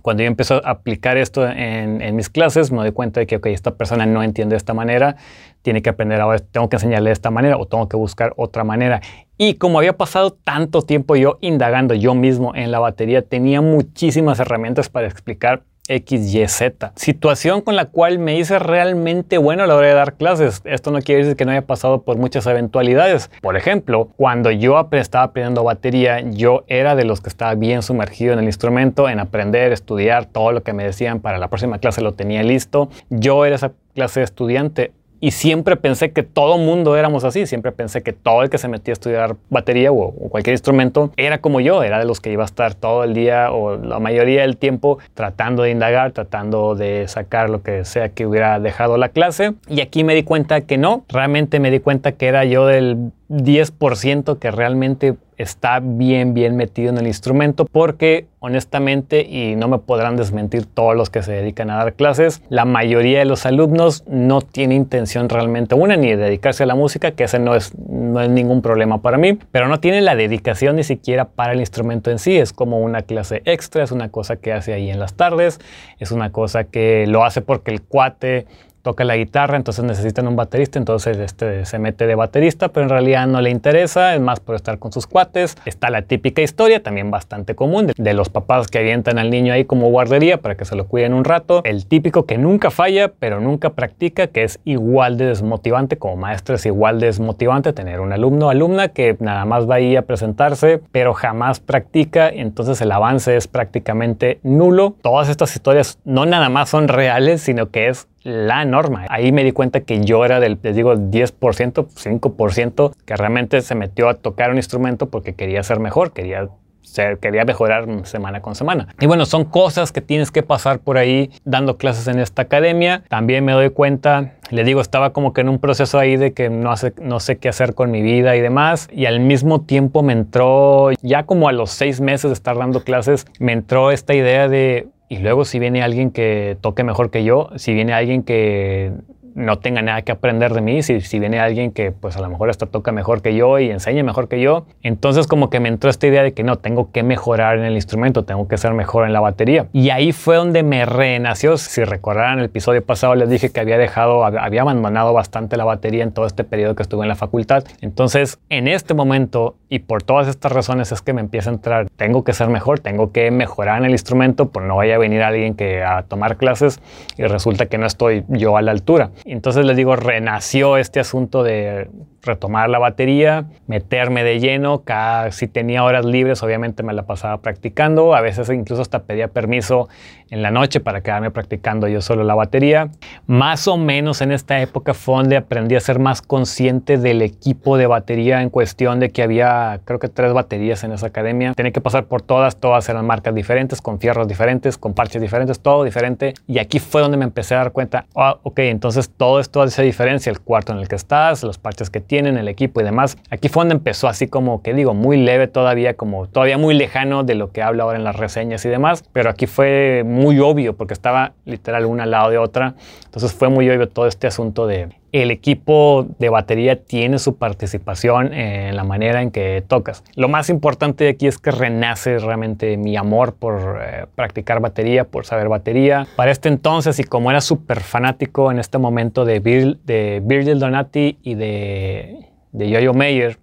cuando 0.02 0.22
yo 0.22 0.26
empecé 0.26 0.54
a 0.54 0.58
aplicar 0.58 1.16
esto 1.16 1.48
en, 1.48 2.16
mis 2.16 2.28
clases, 2.28 2.70
me 2.70 2.78
doy 2.78 2.92
cuenta 2.92 3.20
de 3.20 3.26
que, 3.26 3.40
esta 3.52 3.74
persona 3.76 4.06
no 4.06 4.22
entiende 4.22 4.54
de 4.54 4.58
esta 4.58 4.74
manera, 4.74 5.16
tiene 5.62 5.82
que 5.82 5.90
aprender 5.90 6.20
ahora, 6.20 6.38
tengo 6.38 6.68
que 6.68 6.76
enseñarle 6.76 7.10
de 7.10 7.14
esta 7.14 7.30
manera 7.30 7.56
o 7.56 7.66
tengo 7.66 7.88
que 7.88 7.96
buscar 7.96 8.32
otra 8.36 8.64
manera. 8.64 9.00
Y 9.38 9.54
como 9.54 9.78
había 9.78 9.96
pasado 9.96 10.32
tanto 10.32 10.82
tiempo 10.82 11.16
yo 11.16 11.38
indagando 11.40 11.94
yo 11.94 12.14
mismo 12.14 12.54
en 12.54 12.70
la 12.70 12.78
batería, 12.78 13.22
tenía 13.22 13.60
muchísimas 13.60 14.38
herramientas 14.40 14.88
para 14.88 15.06
explicar 15.06 15.62
X, 15.88 16.34
Y, 16.34 16.48
Z. 16.48 16.92
Situación 16.96 17.60
con 17.60 17.76
la 17.76 17.86
cual 17.86 18.18
me 18.18 18.38
hice 18.38 18.58
realmente 18.58 19.38
bueno 19.38 19.64
a 19.64 19.66
la 19.66 19.74
hora 19.74 19.88
de 19.88 19.94
dar 19.94 20.14
clases. 20.14 20.62
Esto 20.64 20.90
no 20.90 21.00
quiere 21.00 21.22
decir 21.22 21.36
que 21.36 21.44
no 21.44 21.52
haya 21.52 21.66
pasado 21.66 22.02
por 22.02 22.16
muchas 22.16 22.46
eventualidades. 22.46 23.30
Por 23.42 23.56
ejemplo, 23.56 24.08
cuando 24.16 24.50
yo 24.50 24.88
estaba 24.92 25.24
aprendiendo 25.24 25.64
batería, 25.64 26.20
yo 26.20 26.64
era 26.68 26.96
de 26.96 27.04
los 27.04 27.20
que 27.20 27.28
estaba 27.28 27.54
bien 27.54 27.82
sumergido 27.82 28.32
en 28.32 28.38
el 28.38 28.46
instrumento, 28.46 29.08
en 29.08 29.20
aprender, 29.20 29.72
estudiar, 29.72 30.26
todo 30.26 30.52
lo 30.52 30.62
que 30.62 30.72
me 30.72 30.84
decían 30.84 31.20
para 31.20 31.38
la 31.38 31.48
próxima 31.48 31.78
clase 31.78 32.00
lo 32.00 32.12
tenía 32.12 32.42
listo. 32.42 32.88
Yo 33.10 33.44
era 33.44 33.56
esa 33.56 33.72
clase 33.94 34.20
de 34.20 34.24
estudiante 34.24 34.92
y 35.24 35.30
siempre 35.30 35.76
pensé 35.76 36.12
que 36.12 36.22
todo 36.22 36.58
mundo 36.58 36.98
éramos 36.98 37.24
así. 37.24 37.46
Siempre 37.46 37.72
pensé 37.72 38.02
que 38.02 38.12
todo 38.12 38.42
el 38.42 38.50
que 38.50 38.58
se 38.58 38.68
metía 38.68 38.92
a 38.92 38.96
estudiar 38.96 39.36
batería 39.48 39.90
o, 39.90 40.12
cualquier 40.28 40.52
instrumento 40.52 41.12
era 41.16 41.38
como 41.38 41.60
yo. 41.60 41.82
Era 41.82 41.98
de 41.98 42.04
los 42.04 42.20
que 42.20 42.30
iba 42.30 42.42
a 42.42 42.44
estar 42.44 42.74
todo 42.74 43.04
el 43.04 43.14
día 43.14 43.50
o 43.50 43.78
la 43.78 43.98
mayoría 44.00 44.42
del 44.42 44.58
tiempo 44.58 44.98
tratando 45.14 45.62
de 45.62 45.70
indagar, 45.70 46.12
tratando 46.12 46.74
de 46.74 47.08
sacar 47.08 47.48
lo 47.48 47.62
que 47.62 47.86
sea 47.86 48.10
que 48.10 48.26
hubiera 48.26 48.60
dejado 48.60 48.98
la 48.98 49.08
clase. 49.08 49.54
Y 49.66 49.80
aquí 49.80 50.04
me 50.04 50.14
di 50.14 50.24
cuenta 50.24 50.60
que 50.60 50.76
no. 50.76 51.06
Realmente 51.08 51.58
me 51.58 51.70
di 51.70 51.80
cuenta 51.80 52.12
que 52.12 52.26
era 52.26 52.44
yo 52.44 52.66
del 52.66 53.10
10% 53.28 54.38
que 54.38 54.50
realmente 54.50 55.16
está 55.36 55.80
bien, 55.80 56.34
bien 56.34 56.56
metido 56.56 56.90
en 56.90 56.98
el 56.98 57.06
instrumento 57.06 57.64
porque 57.64 58.26
honestamente, 58.38 59.22
y 59.22 59.56
no 59.56 59.68
me 59.68 59.78
podrán 59.78 60.16
desmentir 60.16 60.66
todos 60.66 60.94
los 60.94 61.10
que 61.10 61.22
se 61.22 61.32
dedican 61.32 61.70
a 61.70 61.76
dar 61.76 61.94
clases, 61.94 62.42
la 62.50 62.64
mayoría 62.64 63.20
de 63.20 63.24
los 63.24 63.46
alumnos 63.46 64.04
no 64.06 64.42
tiene 64.42 64.74
intención 64.74 65.28
realmente 65.28 65.74
una 65.74 65.96
ni 65.96 66.10
de 66.10 66.16
dedicarse 66.16 66.64
a 66.64 66.66
la 66.66 66.74
música, 66.74 67.12
que 67.12 67.24
ese 67.24 67.38
no 67.38 67.54
es, 67.54 67.76
no 67.78 68.20
es 68.20 68.28
ningún 68.28 68.60
problema 68.60 69.00
para 69.00 69.16
mí, 69.16 69.38
pero 69.50 69.68
no 69.68 69.80
tiene 69.80 70.02
la 70.02 70.14
dedicación 70.14 70.76
ni 70.76 70.84
siquiera 70.84 71.24
para 71.24 71.54
el 71.54 71.60
instrumento 71.60 72.10
en 72.10 72.18
sí, 72.18 72.36
es 72.36 72.52
como 72.52 72.80
una 72.80 73.02
clase 73.02 73.42
extra, 73.46 73.82
es 73.82 73.92
una 73.92 74.10
cosa 74.10 74.36
que 74.36 74.52
hace 74.52 74.74
ahí 74.74 74.90
en 74.90 75.00
las 75.00 75.14
tardes, 75.14 75.58
es 75.98 76.10
una 76.10 76.30
cosa 76.30 76.64
que 76.64 77.06
lo 77.06 77.24
hace 77.24 77.40
porque 77.40 77.70
el 77.70 77.80
cuate 77.80 78.46
toca 78.84 79.02
la 79.02 79.16
guitarra, 79.16 79.56
entonces 79.56 79.82
necesitan 79.82 80.28
un 80.28 80.36
baterista, 80.36 80.78
entonces 80.78 81.16
este 81.16 81.64
se 81.64 81.78
mete 81.78 82.06
de 82.06 82.14
baterista, 82.14 82.68
pero 82.68 82.84
en 82.84 82.90
realidad 82.90 83.26
no 83.26 83.40
le 83.40 83.48
interesa, 83.48 84.14
es 84.14 84.20
más 84.20 84.40
por 84.40 84.54
estar 84.54 84.78
con 84.78 84.92
sus 84.92 85.06
cuates. 85.06 85.56
Está 85.64 85.88
la 85.88 86.02
típica 86.02 86.42
historia, 86.42 86.82
también 86.82 87.10
bastante 87.10 87.54
común, 87.54 87.92
de, 87.96 88.14
los 88.14 88.28
papás 88.28 88.68
que 88.68 88.78
avientan 88.78 89.18
al 89.18 89.30
niño 89.30 89.54
ahí 89.54 89.64
como 89.64 89.88
guardería 89.88 90.36
para 90.36 90.54
que 90.54 90.66
se 90.66 90.76
lo 90.76 90.86
cuiden 90.86 91.14
un 91.14 91.24
rato. 91.24 91.62
El 91.64 91.86
típico 91.86 92.26
que 92.26 92.36
nunca 92.36 92.70
falla, 92.70 93.10
pero 93.18 93.40
nunca 93.40 93.70
practica, 93.70 94.26
que 94.26 94.44
es 94.44 94.60
igual 94.64 95.16
de 95.16 95.26
desmotivante, 95.26 95.96
como 95.96 96.16
maestro 96.16 96.54
es 96.54 96.66
igual 96.66 97.00
de 97.00 97.06
desmotivante 97.06 97.72
tener 97.72 98.00
un 98.00 98.12
alumno 98.12 98.48
o 98.48 98.50
alumna 98.50 98.88
que 98.88 99.16
nada 99.18 99.46
más 99.46 99.68
va 99.68 99.76
ahí 99.76 99.96
a 99.96 100.02
presentarse, 100.02 100.82
pero 100.92 101.14
jamás 101.14 101.58
practica, 101.58 102.28
entonces 102.28 102.82
el 102.82 102.92
avance 102.92 103.34
es 103.34 103.48
prácticamente 103.48 104.40
nulo. 104.42 104.94
Todas 105.00 105.30
estas 105.30 105.56
historias 105.56 105.98
no 106.04 106.26
nada 106.26 106.50
más 106.50 106.68
son 106.68 106.88
reales, 106.88 107.40
sino 107.40 107.70
que 107.70 107.88
es 107.88 108.08
la 108.24 108.64
norma. 108.64 109.06
Ahí 109.10 109.30
me 109.30 109.44
di 109.44 109.52
cuenta 109.52 109.82
que 109.82 110.02
yo 110.02 110.24
era 110.24 110.40
del, 110.40 110.58
les 110.62 110.74
digo, 110.74 110.94
10%, 110.94 111.38
5%, 111.38 112.94
que 113.04 113.16
realmente 113.16 113.60
se 113.60 113.74
metió 113.74 114.08
a 114.08 114.14
tocar 114.14 114.50
un 114.50 114.56
instrumento 114.56 115.10
porque 115.10 115.34
quería 115.34 115.62
ser 115.62 115.78
mejor, 115.78 116.12
quería 116.12 116.48
ser, 116.80 117.18
quería 117.18 117.44
mejorar 117.44 117.86
semana 118.04 118.40
con 118.40 118.54
semana. 118.54 118.88
Y 118.98 119.06
bueno, 119.06 119.26
son 119.26 119.44
cosas 119.44 119.92
que 119.92 120.00
tienes 120.00 120.30
que 120.30 120.42
pasar 120.42 120.78
por 120.78 120.96
ahí 120.96 121.30
dando 121.44 121.76
clases 121.76 122.08
en 122.08 122.18
esta 122.18 122.42
academia. 122.42 123.02
También 123.08 123.44
me 123.44 123.52
doy 123.52 123.70
cuenta, 123.70 124.32
le 124.50 124.64
digo, 124.64 124.80
estaba 124.80 125.12
como 125.12 125.34
que 125.34 125.42
en 125.42 125.50
un 125.50 125.58
proceso 125.58 125.98
ahí 125.98 126.16
de 126.16 126.32
que 126.32 126.48
no, 126.48 126.70
hace, 126.70 126.94
no 127.00 127.20
sé 127.20 127.36
qué 127.36 127.50
hacer 127.50 127.74
con 127.74 127.90
mi 127.90 128.00
vida 128.00 128.36
y 128.36 128.40
demás. 128.40 128.88
Y 128.90 129.04
al 129.04 129.20
mismo 129.20 129.62
tiempo 129.62 130.02
me 130.02 130.14
entró, 130.14 130.92
ya 131.02 131.24
como 131.24 131.48
a 131.48 131.52
los 131.52 131.70
seis 131.70 132.00
meses 132.00 132.30
de 132.30 132.34
estar 132.34 132.56
dando 132.56 132.84
clases, 132.84 133.26
me 133.38 133.52
entró 133.52 133.90
esta 133.90 134.14
idea 134.14 134.48
de, 134.48 134.88
y 135.14 135.18
luego 135.18 135.44
si 135.44 135.60
viene 135.60 135.82
alguien 135.82 136.10
que 136.10 136.56
toque 136.60 136.82
mejor 136.82 137.10
que 137.10 137.22
yo, 137.22 137.50
si 137.54 137.72
viene 137.72 137.92
alguien 137.92 138.24
que 138.24 138.92
no 139.34 139.58
tenga 139.58 139.82
nada 139.82 140.02
que 140.02 140.12
aprender 140.12 140.54
de 140.54 140.60
mí, 140.60 140.82
si, 140.82 141.18
viene 141.18 141.38
alguien 141.38 141.72
que 141.72 141.92
pues 141.92 142.16
a 142.16 142.20
lo 142.20 142.28
mejor 142.28 142.50
hasta 142.50 142.66
toca 142.66 142.92
mejor 142.92 143.22
que 143.22 143.34
yo 143.34 143.58
y 143.58 143.70
enseña 143.70 144.02
mejor 144.02 144.28
que 144.28 144.40
yo, 144.40 144.66
entonces 144.82 145.26
como 145.26 145.50
que 145.50 145.60
me 145.60 145.68
entró 145.68 145.90
esta 145.90 146.06
idea 146.06 146.22
de 146.22 146.32
que 146.32 146.42
no, 146.42 146.58
tengo 146.58 146.90
que 146.92 147.02
mejorar 147.02 147.58
en 147.58 147.64
el 147.64 147.74
instrumento, 147.74 148.24
tengo 148.24 148.48
que 148.48 148.56
ser 148.56 148.72
mejor 148.74 149.06
en 149.06 149.12
la 149.12 149.20
batería. 149.20 149.66
Y 149.72 149.90
ahí 149.90 150.12
fue 150.12 150.36
donde 150.36 150.62
me 150.62 150.86
renació, 150.86 151.56
si 151.56 151.84
recordarán 151.84 152.38
el 152.38 152.46
episodio 152.46 152.84
pasado 152.84 153.14
les 153.14 153.28
dije 153.28 153.50
que 153.50 153.60
había 153.60 153.78
dejado, 153.78 154.24
había 154.24 154.62
abandonado 154.62 155.12
bastante 155.12 155.56
la 155.56 155.64
batería 155.64 156.02
en 156.02 156.12
todo 156.12 156.26
este 156.26 156.44
periodo 156.44 156.74
que 156.74 156.82
estuve 156.82 157.02
en 157.02 157.08
la 157.08 157.16
facultad. 157.16 157.64
Entonces 157.80 158.38
en 158.48 158.68
este 158.68 158.94
momento 158.94 159.56
y 159.68 159.80
por 159.80 160.02
todas 160.02 160.28
estas 160.28 160.52
razones 160.52 160.92
es 160.92 161.02
que 161.02 161.12
me 161.12 161.20
empieza 161.20 161.50
a 161.50 161.54
entrar, 161.54 161.88
tengo 161.96 162.22
que 162.22 162.32
ser 162.32 162.48
mejor, 162.48 162.78
tengo 162.80 163.12
que 163.12 163.30
mejorar 163.30 163.78
en 163.78 163.86
el 163.86 163.92
instrumento, 163.92 164.50
por 164.50 164.62
no 164.62 164.76
vaya 164.76 164.94
a 164.94 164.98
venir 164.98 165.22
alguien 165.22 165.54
que 165.54 165.82
a 165.82 166.02
tomar 166.02 166.36
clases 166.36 166.80
y 167.16 167.24
resulta 167.24 167.66
que 167.66 167.78
no 167.78 167.86
estoy 167.86 168.24
yo 168.28 168.56
a 168.56 168.62
la 168.62 168.70
altura. 168.70 169.10
Entonces 169.24 169.64
les 169.64 169.76
digo, 169.76 169.96
renació 169.96 170.76
este 170.76 171.00
asunto 171.00 171.42
de 171.42 171.88
retomar 172.22 172.68
la 172.68 172.78
batería, 172.78 173.46
meterme 173.66 174.22
de 174.22 174.38
lleno. 174.38 174.82
Cada, 174.84 175.30
si 175.32 175.48
tenía 175.48 175.82
horas 175.82 176.04
libres, 176.04 176.42
obviamente 176.42 176.82
me 176.82 176.92
la 176.92 177.06
pasaba 177.06 177.38
practicando. 177.38 178.14
A 178.14 178.20
veces 178.20 178.50
incluso 178.50 178.82
hasta 178.82 179.04
pedía 179.04 179.28
permiso 179.28 179.88
en 180.30 180.42
la 180.42 180.50
noche 180.50 180.80
para 180.80 181.02
quedarme 181.02 181.30
practicando 181.30 181.88
yo 181.88 182.00
solo 182.00 182.24
la 182.24 182.34
batería. 182.34 182.90
Más 183.26 183.68
o 183.68 183.76
menos 183.76 184.20
en 184.20 184.32
esta 184.32 184.60
época 184.60 184.94
fue 184.94 185.16
donde 185.16 185.36
aprendí 185.36 185.74
a 185.76 185.80
ser 185.80 185.98
más 185.98 186.22
consciente 186.22 186.98
del 186.98 187.22
equipo 187.22 187.76
de 187.76 187.86
batería 187.86 188.42
en 188.42 188.50
cuestión 188.50 189.00
de 189.00 189.10
que 189.10 189.22
había, 189.22 189.80
creo 189.84 189.98
que 189.98 190.08
tres 190.08 190.32
baterías 190.32 190.84
en 190.84 190.92
esa 190.92 191.06
academia. 191.06 191.52
Tenía 191.54 191.72
que 191.72 191.80
pasar 191.80 192.04
por 192.04 192.22
todas, 192.22 192.56
todas 192.56 192.88
eran 192.88 193.06
marcas 193.06 193.34
diferentes, 193.34 193.80
con 193.80 194.00
fierros 194.00 194.28
diferentes, 194.28 194.78
con 194.78 194.94
parches 194.94 195.20
diferentes, 195.20 195.60
todo 195.60 195.84
diferente. 195.84 196.34
Y 196.46 196.58
aquí 196.58 196.78
fue 196.78 197.02
donde 197.02 197.16
me 197.16 197.24
empecé 197.24 197.54
a 197.54 197.58
dar 197.58 197.72
cuenta, 197.72 198.06
ah, 198.14 198.38
ok, 198.42 198.58
entonces 198.60 199.10
todo 199.10 199.40
esto 199.40 199.62
hace 199.62 199.82
diferencia, 199.82 200.30
el 200.30 200.40
cuarto 200.40 200.72
en 200.72 200.78
el 200.78 200.88
que 200.88 200.96
estás, 200.96 201.42
los 201.42 201.58
parches 201.58 201.90
que 201.90 202.00
tienen 202.00 202.36
el 202.36 202.48
equipo 202.48 202.80
y 202.80 202.84
demás. 202.84 203.16
Aquí 203.30 203.48
fue 203.48 203.62
donde 203.62 203.74
empezó 203.74 204.08
así 204.08 204.26
como 204.26 204.62
que 204.62 204.74
digo, 204.74 204.94
muy 204.94 205.16
leve 205.16 205.48
todavía, 205.48 205.94
como 205.94 206.26
todavía 206.26 206.58
muy 206.58 206.74
lejano 206.74 207.24
de 207.24 207.34
lo 207.34 207.50
que 207.52 207.62
habla 207.62 207.84
ahora 207.84 207.98
en 207.98 208.04
las 208.04 208.16
reseñas 208.16 208.64
y 208.64 208.68
demás, 208.68 209.04
pero 209.12 209.30
aquí 209.30 209.46
fue 209.46 210.02
muy 210.14 210.38
obvio 210.38 210.74
porque 210.74 210.94
estaba 210.94 211.32
literal 211.44 211.84
una 211.84 212.04
al 212.04 212.10
lado 212.10 212.30
de 212.30 212.38
otra. 212.38 212.74
Entonces 213.04 213.32
fue 213.32 213.48
muy 213.48 213.68
obvio 213.68 213.88
todo 213.88 214.06
este 214.06 214.26
asunto 214.26 214.66
de 214.66 214.88
el 215.14 215.30
equipo 215.30 216.08
de 216.18 216.28
batería 216.28 216.82
tiene 216.82 217.20
su 217.20 217.36
participación 217.36 218.32
en 218.32 218.74
la 218.74 218.82
manera 218.82 219.22
en 219.22 219.30
que 219.30 219.62
tocas. 219.64 220.02
Lo 220.16 220.28
más 220.28 220.50
importante 220.50 221.08
aquí 221.08 221.28
es 221.28 221.38
que 221.38 221.52
renace 221.52 222.18
realmente 222.18 222.76
mi 222.76 222.96
amor 222.96 223.34
por 223.34 223.80
eh, 223.80 224.06
practicar 224.16 224.58
batería, 224.58 225.04
por 225.04 225.24
saber 225.24 225.48
batería. 225.48 226.08
Para 226.16 226.32
este 226.32 226.48
entonces, 226.48 226.98
y 226.98 227.04
como 227.04 227.30
era 227.30 227.40
súper 227.40 227.78
fanático 227.78 228.50
en 228.50 228.58
este 228.58 228.78
momento 228.78 229.24
de, 229.24 229.38
de 229.84 230.20
Virgil 230.24 230.58
Donati 230.58 231.16
y 231.22 231.36
de, 231.36 232.26
de 232.50 232.70
Yo-Yo 232.70 232.92
Mayer, 232.92 233.38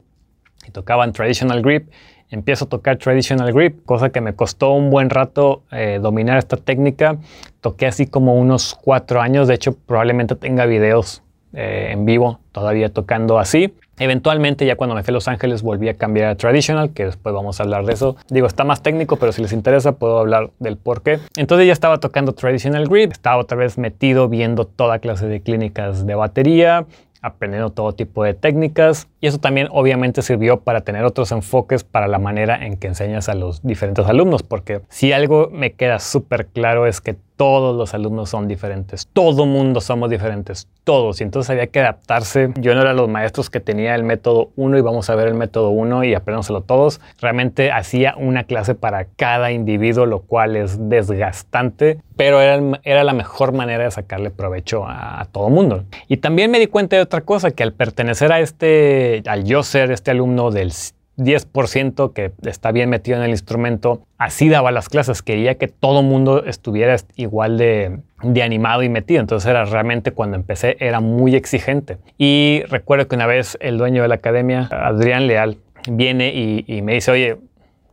y 0.67 0.71
tocaban 0.71 1.13
Traditional 1.13 1.61
Grip, 1.61 1.89
empiezo 2.31 2.65
a 2.65 2.69
tocar 2.69 2.97
traditional 2.97 3.53
grip, 3.53 3.85
cosa 3.85 4.09
que 4.09 4.21
me 4.21 4.33
costó 4.33 4.71
un 4.71 4.89
buen 4.89 5.09
rato 5.09 5.61
eh, 5.71 5.99
dominar 6.01 6.37
esta 6.37 6.57
técnica. 6.57 7.17
Toqué 7.59 7.85
así 7.85 8.07
como 8.07 8.35
unos 8.35 8.75
cuatro 8.81 9.21
años, 9.21 9.47
de 9.47 9.53
hecho 9.53 9.75
probablemente 9.85 10.35
tenga 10.35 10.65
videos 10.65 11.21
eh, 11.53 11.89
en 11.91 12.05
vivo 12.05 12.39
todavía 12.53 12.89
tocando 12.89 13.37
así. 13.37 13.73
Eventualmente 13.99 14.65
ya 14.65 14.77
cuando 14.77 14.95
me 14.95 15.03
fui 15.03 15.11
a 15.11 15.13
Los 15.13 15.27
Ángeles 15.27 15.61
volví 15.61 15.89
a 15.89 15.95
cambiar 15.95 16.29
a 16.29 16.35
traditional, 16.35 16.91
que 16.91 17.05
después 17.05 17.35
vamos 17.35 17.59
a 17.59 17.63
hablar 17.63 17.85
de 17.85 17.93
eso. 17.93 18.15
Digo, 18.29 18.47
está 18.47 18.63
más 18.63 18.81
técnico, 18.81 19.17
pero 19.17 19.31
si 19.31 19.43
les 19.43 19.53
interesa 19.53 19.91
puedo 19.91 20.17
hablar 20.17 20.49
del 20.59 20.77
por 20.77 21.03
qué. 21.03 21.19
Entonces 21.35 21.67
ya 21.67 21.73
estaba 21.73 21.99
tocando 21.99 22.31
traditional 22.33 22.87
grip, 22.87 23.11
estaba 23.11 23.37
otra 23.37 23.57
vez 23.57 23.77
metido 23.77 24.27
viendo 24.27 24.65
toda 24.65 24.97
clase 24.99 25.27
de 25.27 25.41
clínicas 25.41 26.07
de 26.07 26.15
batería, 26.15 26.85
aprendiendo 27.21 27.69
todo 27.71 27.93
tipo 27.93 28.23
de 28.23 28.33
técnicas. 28.33 29.07
Y 29.19 29.27
eso 29.27 29.37
también 29.37 29.67
obviamente 29.71 30.21
sirvió 30.21 30.61
para 30.61 30.81
tener 30.81 31.05
otros 31.05 31.31
enfoques 31.31 31.83
para 31.83 32.07
la 32.07 32.19
manera 32.19 32.65
en 32.65 32.77
que 32.77 32.87
enseñas 32.87 33.29
a 33.29 33.35
los 33.35 33.61
diferentes 33.61 34.05
alumnos, 34.05 34.43
porque 34.43 34.81
si 34.89 35.13
algo 35.13 35.49
me 35.51 35.73
queda 35.73 35.99
súper 35.99 36.47
claro 36.47 36.87
es 36.87 37.01
que 37.01 37.15
todos 37.41 37.75
los 37.75 37.95
alumnos 37.95 38.29
son 38.29 38.47
diferentes, 38.47 39.07
todo 39.13 39.47
mundo 39.47 39.81
somos 39.81 40.11
diferentes, 40.11 40.67
todos, 40.83 41.21
y 41.21 41.23
entonces 41.23 41.49
había 41.49 41.65
que 41.65 41.79
adaptarse. 41.79 42.53
Yo 42.59 42.75
no 42.75 42.81
era 42.81 42.93
los 42.93 43.09
maestros 43.09 43.49
que 43.49 43.59
tenía 43.59 43.95
el 43.95 44.03
método 44.03 44.51
1 44.57 44.77
y 44.77 44.81
vamos 44.81 45.09
a 45.09 45.15
ver 45.15 45.27
el 45.27 45.33
método 45.33 45.71
1 45.71 46.03
y 46.03 46.13
apréndanselo 46.13 46.61
todos. 46.61 47.01
Realmente 47.19 47.71
hacía 47.71 48.13
una 48.15 48.43
clase 48.43 48.75
para 48.75 49.05
cada 49.05 49.51
individuo, 49.51 50.05
lo 50.05 50.19
cual 50.19 50.55
es 50.55 50.87
desgastante, 50.87 51.97
pero 52.15 52.41
era, 52.41 52.79
era 52.83 53.03
la 53.03 53.13
mejor 53.13 53.53
manera 53.53 53.85
de 53.85 53.89
sacarle 53.89 54.29
provecho 54.29 54.85
a, 54.85 55.19
a 55.19 55.25
todo 55.25 55.49
mundo. 55.49 55.85
Y 56.07 56.17
también 56.17 56.51
me 56.51 56.59
di 56.59 56.67
cuenta 56.67 56.95
de 56.95 57.01
otra 57.01 57.21
cosa, 57.21 57.49
que 57.49 57.63
al 57.63 57.73
pertenecer 57.73 58.31
a 58.31 58.39
este, 58.39 59.23
al 59.25 59.45
yo 59.45 59.63
ser 59.63 59.89
este 59.89 60.11
alumno 60.11 60.51
del 60.51 60.71
10% 61.17 62.13
que 62.13 62.31
está 62.43 62.71
bien 62.71 62.89
metido 62.89 63.17
en 63.17 63.23
el 63.23 63.29
instrumento, 63.31 64.01
así 64.17 64.49
daba 64.49 64.71
las 64.71 64.89
clases, 64.89 65.21
quería 65.21 65.55
que 65.55 65.67
todo 65.67 66.03
mundo 66.03 66.43
estuviera 66.45 66.95
igual 67.15 67.57
de, 67.57 67.99
animado 68.41 68.83
y 68.83 68.89
metido, 68.89 69.19
entonces 69.19 69.49
era 69.49 69.65
realmente 69.65 70.11
cuando 70.11 70.37
empecé 70.37 70.77
era 70.79 70.99
muy 70.99 71.35
exigente. 71.35 71.97
Y 72.17 72.63
recuerdo 72.69 73.07
que 73.07 73.15
una 73.15 73.27
vez 73.27 73.57
el 73.61 73.77
dueño 73.77 74.01
de 74.01 74.07
la 74.07 74.15
academia, 74.15 74.67
Adrián 74.71 75.27
Leal, 75.27 75.57
viene 75.89 76.33
y, 76.33 76.63
y 76.67 76.81
me 76.81 76.93
dice, 76.93 77.11
oye, 77.11 77.37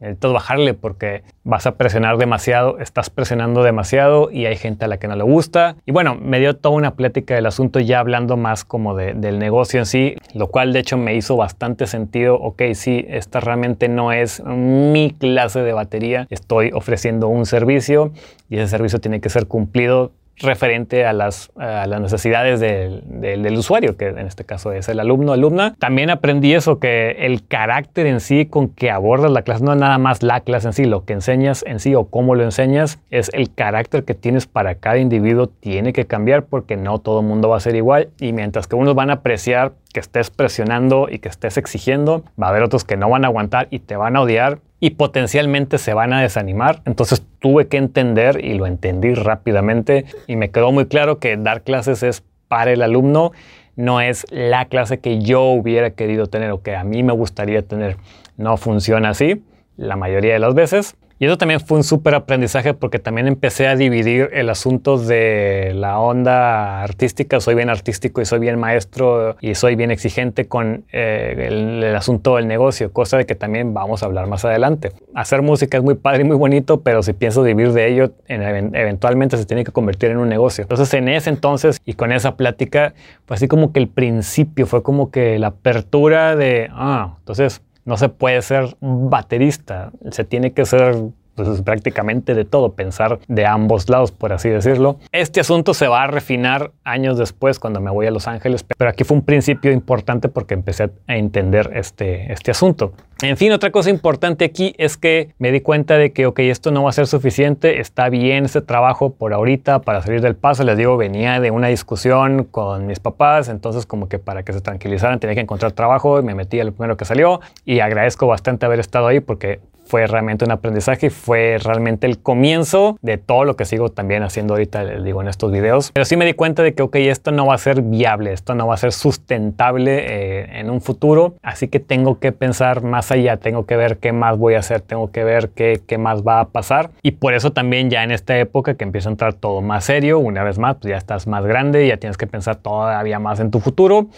necesitas 0.00 0.32
bajarle 0.32 0.74
porque 0.74 1.22
vas 1.44 1.66
a 1.66 1.76
presionar 1.76 2.18
demasiado, 2.18 2.78
estás 2.78 3.10
presionando 3.10 3.62
demasiado 3.62 4.30
y 4.30 4.46
hay 4.46 4.56
gente 4.56 4.84
a 4.84 4.88
la 4.88 4.98
que 4.98 5.08
no 5.08 5.16
le 5.16 5.24
gusta. 5.24 5.76
Y 5.86 5.92
bueno, 5.92 6.14
me 6.14 6.38
dio 6.40 6.56
toda 6.56 6.74
una 6.74 6.94
plática 6.94 7.34
del 7.34 7.46
asunto 7.46 7.80
ya 7.80 8.00
hablando 8.00 8.36
más 8.36 8.64
como 8.64 8.94
del 8.94 9.38
negocio 9.38 9.80
en 9.80 9.86
sí, 9.86 10.14
lo 10.34 10.48
cual 10.48 10.72
de 10.72 10.80
hecho 10.80 10.96
me 10.96 11.14
hizo 11.14 11.36
bastante 11.36 11.86
sentido. 11.86 12.36
Ok, 12.36 12.62
sí, 12.74 13.04
esta 13.08 13.40
realmente 13.40 13.88
no 13.88 14.12
es 14.12 14.42
mi 14.44 15.10
clase 15.18 15.60
de 15.60 15.72
batería, 15.72 16.26
estoy 16.30 16.70
ofreciendo 16.72 17.28
un 17.28 17.46
servicio 17.46 18.12
y 18.48 18.56
ese 18.58 18.68
servicio 18.68 19.00
tiene 19.00 19.20
que 19.20 19.28
ser 19.28 19.46
cumplido 19.46 20.12
referente 20.40 21.04
a 21.04 21.12
las, 21.12 21.50
las 21.56 22.00
necesidades 22.00 22.60
del, 22.60 23.58
usuario, 23.58 23.96
que 23.96 24.06
en 24.08 24.18
este 24.18 24.44
caso 24.44 24.72
es 24.72 24.88
el 24.88 25.00
alumno, 25.00 25.32
alumna. 25.32 25.74
También 25.78 26.10
aprendí 26.10 26.54
eso, 26.54 26.78
que 26.78 27.10
el 27.20 27.46
carácter 27.46 28.06
en 28.06 28.20
sí 28.20 28.46
con 28.46 28.68
que 28.68 28.90
abordas 28.90 29.30
la 29.30 29.42
clase, 29.42 29.64
no 29.64 29.72
es 29.72 29.78
nada 29.78 29.98
más 29.98 30.22
la 30.22 30.40
clase 30.40 30.68
en 30.68 30.72
sí, 30.72 30.84
lo 30.84 31.04
que 31.04 31.14
enseñas 31.14 31.64
en 31.66 31.80
sí 31.80 31.94
o 31.94 32.06
cómo 32.06 32.34
lo 32.34 32.44
enseñas, 32.44 33.00
es 33.10 33.30
el 33.32 33.52
carácter 33.52 34.04
que 34.04 34.14
tienes 34.14 34.46
para 34.46 34.76
cada 34.76 34.98
individuo 34.98 35.48
tiene 35.48 35.92
que 35.92 36.06
cambiar 36.06 36.44
porque 36.44 36.76
no 36.76 36.98
todo 36.98 37.20
el 37.20 37.26
mundo 37.26 37.48
va 37.48 37.56
a 37.56 37.60
ser 37.60 37.74
igual 37.74 38.08
y 38.20 38.32
mientras 38.32 38.66
que 38.66 38.76
unos 38.76 38.94
van 38.94 39.10
a 39.10 39.14
apreciar 39.14 39.72
que 39.92 40.00
estés 40.00 40.30
presionando 40.30 41.08
y 41.10 41.18
que 41.18 41.28
estés 41.28 41.56
exigiendo, 41.56 42.22
va 42.40 42.48
a 42.48 42.50
haber 42.50 42.62
otros 42.62 42.84
que 42.84 42.96
no 42.96 43.08
van 43.08 43.24
a 43.24 43.28
aguantar 43.28 43.68
y 43.70 43.80
te 43.80 43.96
van 43.96 44.16
a 44.16 44.20
odiar 44.20 44.58
y 44.80 44.90
potencialmente 44.90 45.78
se 45.78 45.94
van 45.94 46.12
a 46.12 46.22
desanimar. 46.22 46.82
Entonces 46.84 47.24
tuve 47.40 47.68
que 47.68 47.76
entender 47.76 48.44
y 48.44 48.54
lo 48.54 48.66
entendí 48.66 49.14
rápidamente 49.14 50.04
y 50.26 50.36
me 50.36 50.50
quedó 50.50 50.72
muy 50.72 50.86
claro 50.86 51.18
que 51.18 51.36
dar 51.36 51.62
clases 51.62 52.02
es 52.02 52.22
para 52.48 52.72
el 52.72 52.82
alumno, 52.82 53.32
no 53.76 54.00
es 54.00 54.26
la 54.30 54.64
clase 54.64 54.98
que 54.98 55.20
yo 55.20 55.42
hubiera 55.42 55.90
querido 55.90 56.26
tener 56.26 56.50
o 56.50 56.62
que 56.62 56.74
a 56.74 56.84
mí 56.84 57.02
me 57.02 57.12
gustaría 57.12 57.62
tener. 57.62 57.96
No 58.36 58.56
funciona 58.56 59.10
así 59.10 59.44
la 59.76 59.96
mayoría 59.96 60.32
de 60.32 60.38
las 60.38 60.54
veces. 60.54 60.96
Y 61.20 61.26
eso 61.26 61.36
también 61.36 61.58
fue 61.58 61.78
un 61.78 61.84
súper 61.84 62.14
aprendizaje 62.14 62.74
porque 62.74 63.00
también 63.00 63.26
empecé 63.26 63.66
a 63.66 63.74
dividir 63.74 64.30
el 64.32 64.48
asunto 64.50 64.98
de 64.98 65.72
la 65.74 65.98
onda 65.98 66.82
artística. 66.82 67.40
Soy 67.40 67.56
bien 67.56 67.70
artístico 67.70 68.20
y 68.20 68.24
soy 68.24 68.38
bien 68.38 68.58
maestro 68.58 69.36
y 69.40 69.56
soy 69.56 69.74
bien 69.74 69.90
exigente 69.90 70.46
con 70.46 70.84
eh, 70.92 71.48
el, 71.48 71.96
asunto 71.96 72.36
del 72.36 72.46
negocio, 72.46 72.92
cosa 72.92 73.16
de 73.16 73.26
que 73.26 73.34
también 73.34 73.74
vamos 73.74 74.02
a 74.04 74.06
hablar 74.06 74.28
más 74.28 74.44
adelante. 74.44 74.92
Hacer 75.14 75.42
música 75.42 75.76
es 75.78 75.82
muy 75.82 75.94
padre 75.94 76.20
y 76.20 76.24
muy 76.24 76.36
bonito, 76.36 76.82
pero 76.82 77.02
si 77.02 77.12
pienso 77.12 77.42
vivir 77.42 77.72
de 77.72 77.88
ello, 77.88 78.12
eventualmente 78.28 79.36
se 79.36 79.44
tiene 79.44 79.64
que 79.64 79.72
convertir 79.72 80.10
en 80.10 80.18
un 80.18 80.28
negocio. 80.28 80.62
Entonces 80.62 80.94
en 80.94 81.08
ese 81.08 81.30
entonces 81.30 81.80
y 81.84 81.94
con 81.94 82.12
esa 82.12 82.36
plática, 82.36 82.94
pues 83.26 83.38
así 83.38 83.48
como 83.48 83.72
que 83.72 83.80
el 83.80 83.88
principio 83.88 84.66
fue 84.66 84.84
como 84.84 85.10
que 85.10 85.40
la 85.40 85.48
apertura 85.48 86.36
de, 86.36 86.68
ah, 86.72 87.16
entonces 87.18 87.60
no 87.88 87.96
se 87.96 88.10
puede 88.10 88.42
ser 88.42 88.76
baterista, 88.80 89.92
se 90.10 90.22
tiene 90.22 90.52
que 90.52 90.66
ser 90.66 90.94
pues, 91.34 91.62
prácticamente 91.62 92.34
de 92.34 92.44
todo, 92.44 92.74
pensar 92.74 93.18
de 93.28 93.46
ambos 93.46 93.88
lados, 93.88 94.12
por 94.12 94.34
así 94.34 94.50
decirlo. 94.50 94.98
Este 95.10 95.40
asunto 95.40 95.72
se 95.72 95.88
va 95.88 96.02
a 96.02 96.06
refinar 96.06 96.72
años 96.84 97.16
después 97.16 97.58
cuando 97.58 97.80
me 97.80 97.90
voy 97.90 98.06
a 98.06 98.10
Los 98.10 98.28
Ángeles, 98.28 98.62
pero 98.76 98.90
aquí 98.90 99.04
fue 99.04 99.16
un 99.16 99.24
principio 99.24 99.72
importante 99.72 100.28
porque 100.28 100.52
empecé 100.52 100.90
a 101.06 101.16
entender 101.16 101.70
este, 101.72 102.30
este 102.30 102.50
asunto. 102.50 102.92
En 103.20 103.36
fin, 103.36 103.50
otra 103.50 103.72
cosa 103.72 103.90
importante 103.90 104.44
aquí 104.44 104.76
es 104.78 104.96
que 104.96 105.34
me 105.38 105.50
di 105.50 105.60
cuenta 105.60 105.98
de 105.98 106.12
que, 106.12 106.26
ok, 106.26 106.38
esto 106.38 106.70
no 106.70 106.84
va 106.84 106.90
a 106.90 106.92
ser 106.92 107.08
suficiente, 107.08 107.80
está 107.80 108.08
bien 108.10 108.44
ese 108.44 108.60
trabajo 108.60 109.12
por 109.12 109.32
ahorita 109.32 109.80
para 109.80 110.02
salir 110.02 110.20
del 110.20 110.36
paso. 110.36 110.62
Les 110.62 110.76
digo, 110.76 110.96
venía 110.96 111.40
de 111.40 111.50
una 111.50 111.66
discusión 111.66 112.44
con 112.44 112.86
mis 112.86 113.00
papás, 113.00 113.48
entonces 113.48 113.86
como 113.86 114.08
que 114.08 114.20
para 114.20 114.44
que 114.44 114.52
se 114.52 114.60
tranquilizaran 114.60 115.18
tenía 115.18 115.34
que 115.34 115.40
encontrar 115.40 115.72
trabajo, 115.72 116.22
me 116.22 116.36
metí 116.36 116.60
al 116.60 116.72
primero 116.72 116.96
que 116.96 117.04
salió 117.04 117.40
y 117.64 117.80
agradezco 117.80 118.28
bastante 118.28 118.66
haber 118.66 118.78
estado 118.78 119.08
ahí 119.08 119.18
porque 119.18 119.58
fue 119.88 120.06
realmente 120.06 120.44
un 120.44 120.50
aprendizaje 120.50 121.10
fue 121.10 121.58
realmente 121.62 122.06
el 122.06 122.18
comienzo 122.18 122.98
de 123.02 123.18
todo 123.18 123.44
lo 123.44 123.56
que 123.56 123.64
sigo 123.64 123.90
también 123.90 124.22
haciendo 124.22 124.54
ahorita, 124.54 124.84
les 124.84 125.04
digo, 125.04 125.22
en 125.22 125.28
estos 125.28 125.50
videos. 125.50 125.90
Pero 125.92 126.04
sí 126.04 126.16
me 126.16 126.24
di 126.24 126.34
cuenta 126.34 126.62
de 126.62 126.74
que, 126.74 126.82
ok, 126.82 126.96
esto 126.96 127.32
no 127.32 127.46
va 127.46 127.54
a 127.54 127.58
ser 127.58 127.82
viable, 127.82 128.32
esto 128.32 128.54
no 128.54 128.66
va 128.66 128.74
a 128.74 128.76
ser 128.76 128.92
sustentable 128.92 130.04
eh, 130.06 130.60
en 130.60 130.70
un 130.70 130.80
futuro, 130.80 131.34
así 131.42 131.68
que 131.68 131.80
tengo 131.80 132.18
que 132.18 132.32
pensar 132.32 132.82
más 132.82 133.10
allá, 133.10 133.38
tengo 133.38 133.66
que 133.66 133.76
ver 133.76 133.98
qué 133.98 134.12
más 134.12 134.36
voy 134.36 134.54
a 134.54 134.58
hacer, 134.58 134.80
tengo 134.80 135.10
que 135.10 135.24
ver 135.24 135.50
qué, 135.50 135.80
qué 135.86 135.98
más 135.98 136.22
va 136.22 136.40
a 136.40 136.48
pasar. 136.48 136.90
Y 137.02 137.12
por 137.12 137.34
eso 137.34 137.52
también 137.52 137.90
ya 137.90 138.04
en 138.04 138.10
esta 138.10 138.38
época 138.38 138.74
que 138.74 138.84
empieza 138.84 139.08
a 139.08 139.12
entrar 139.12 139.34
todo 139.34 139.62
más 139.62 139.84
serio, 139.84 140.18
una 140.18 140.42
vez 140.42 140.58
más, 140.58 140.76
pues 140.76 140.90
ya 140.90 140.96
estás 140.96 141.26
más 141.26 141.44
grande, 141.44 141.86
ya 141.86 141.96
tienes 141.96 142.16
que 142.16 142.26
pensar 142.26 142.56
todavía 142.56 143.18
más 143.18 143.40
en 143.40 143.50
tu 143.50 143.60
futuro. 143.60 144.08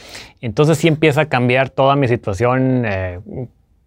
Entonces 0.40 0.78
sí 0.78 0.88
empieza 0.88 1.22
a 1.22 1.26
cambiar 1.26 1.70
toda 1.70 1.96
mi 1.96 2.08
situación. 2.08 2.84
Eh, 2.86 3.20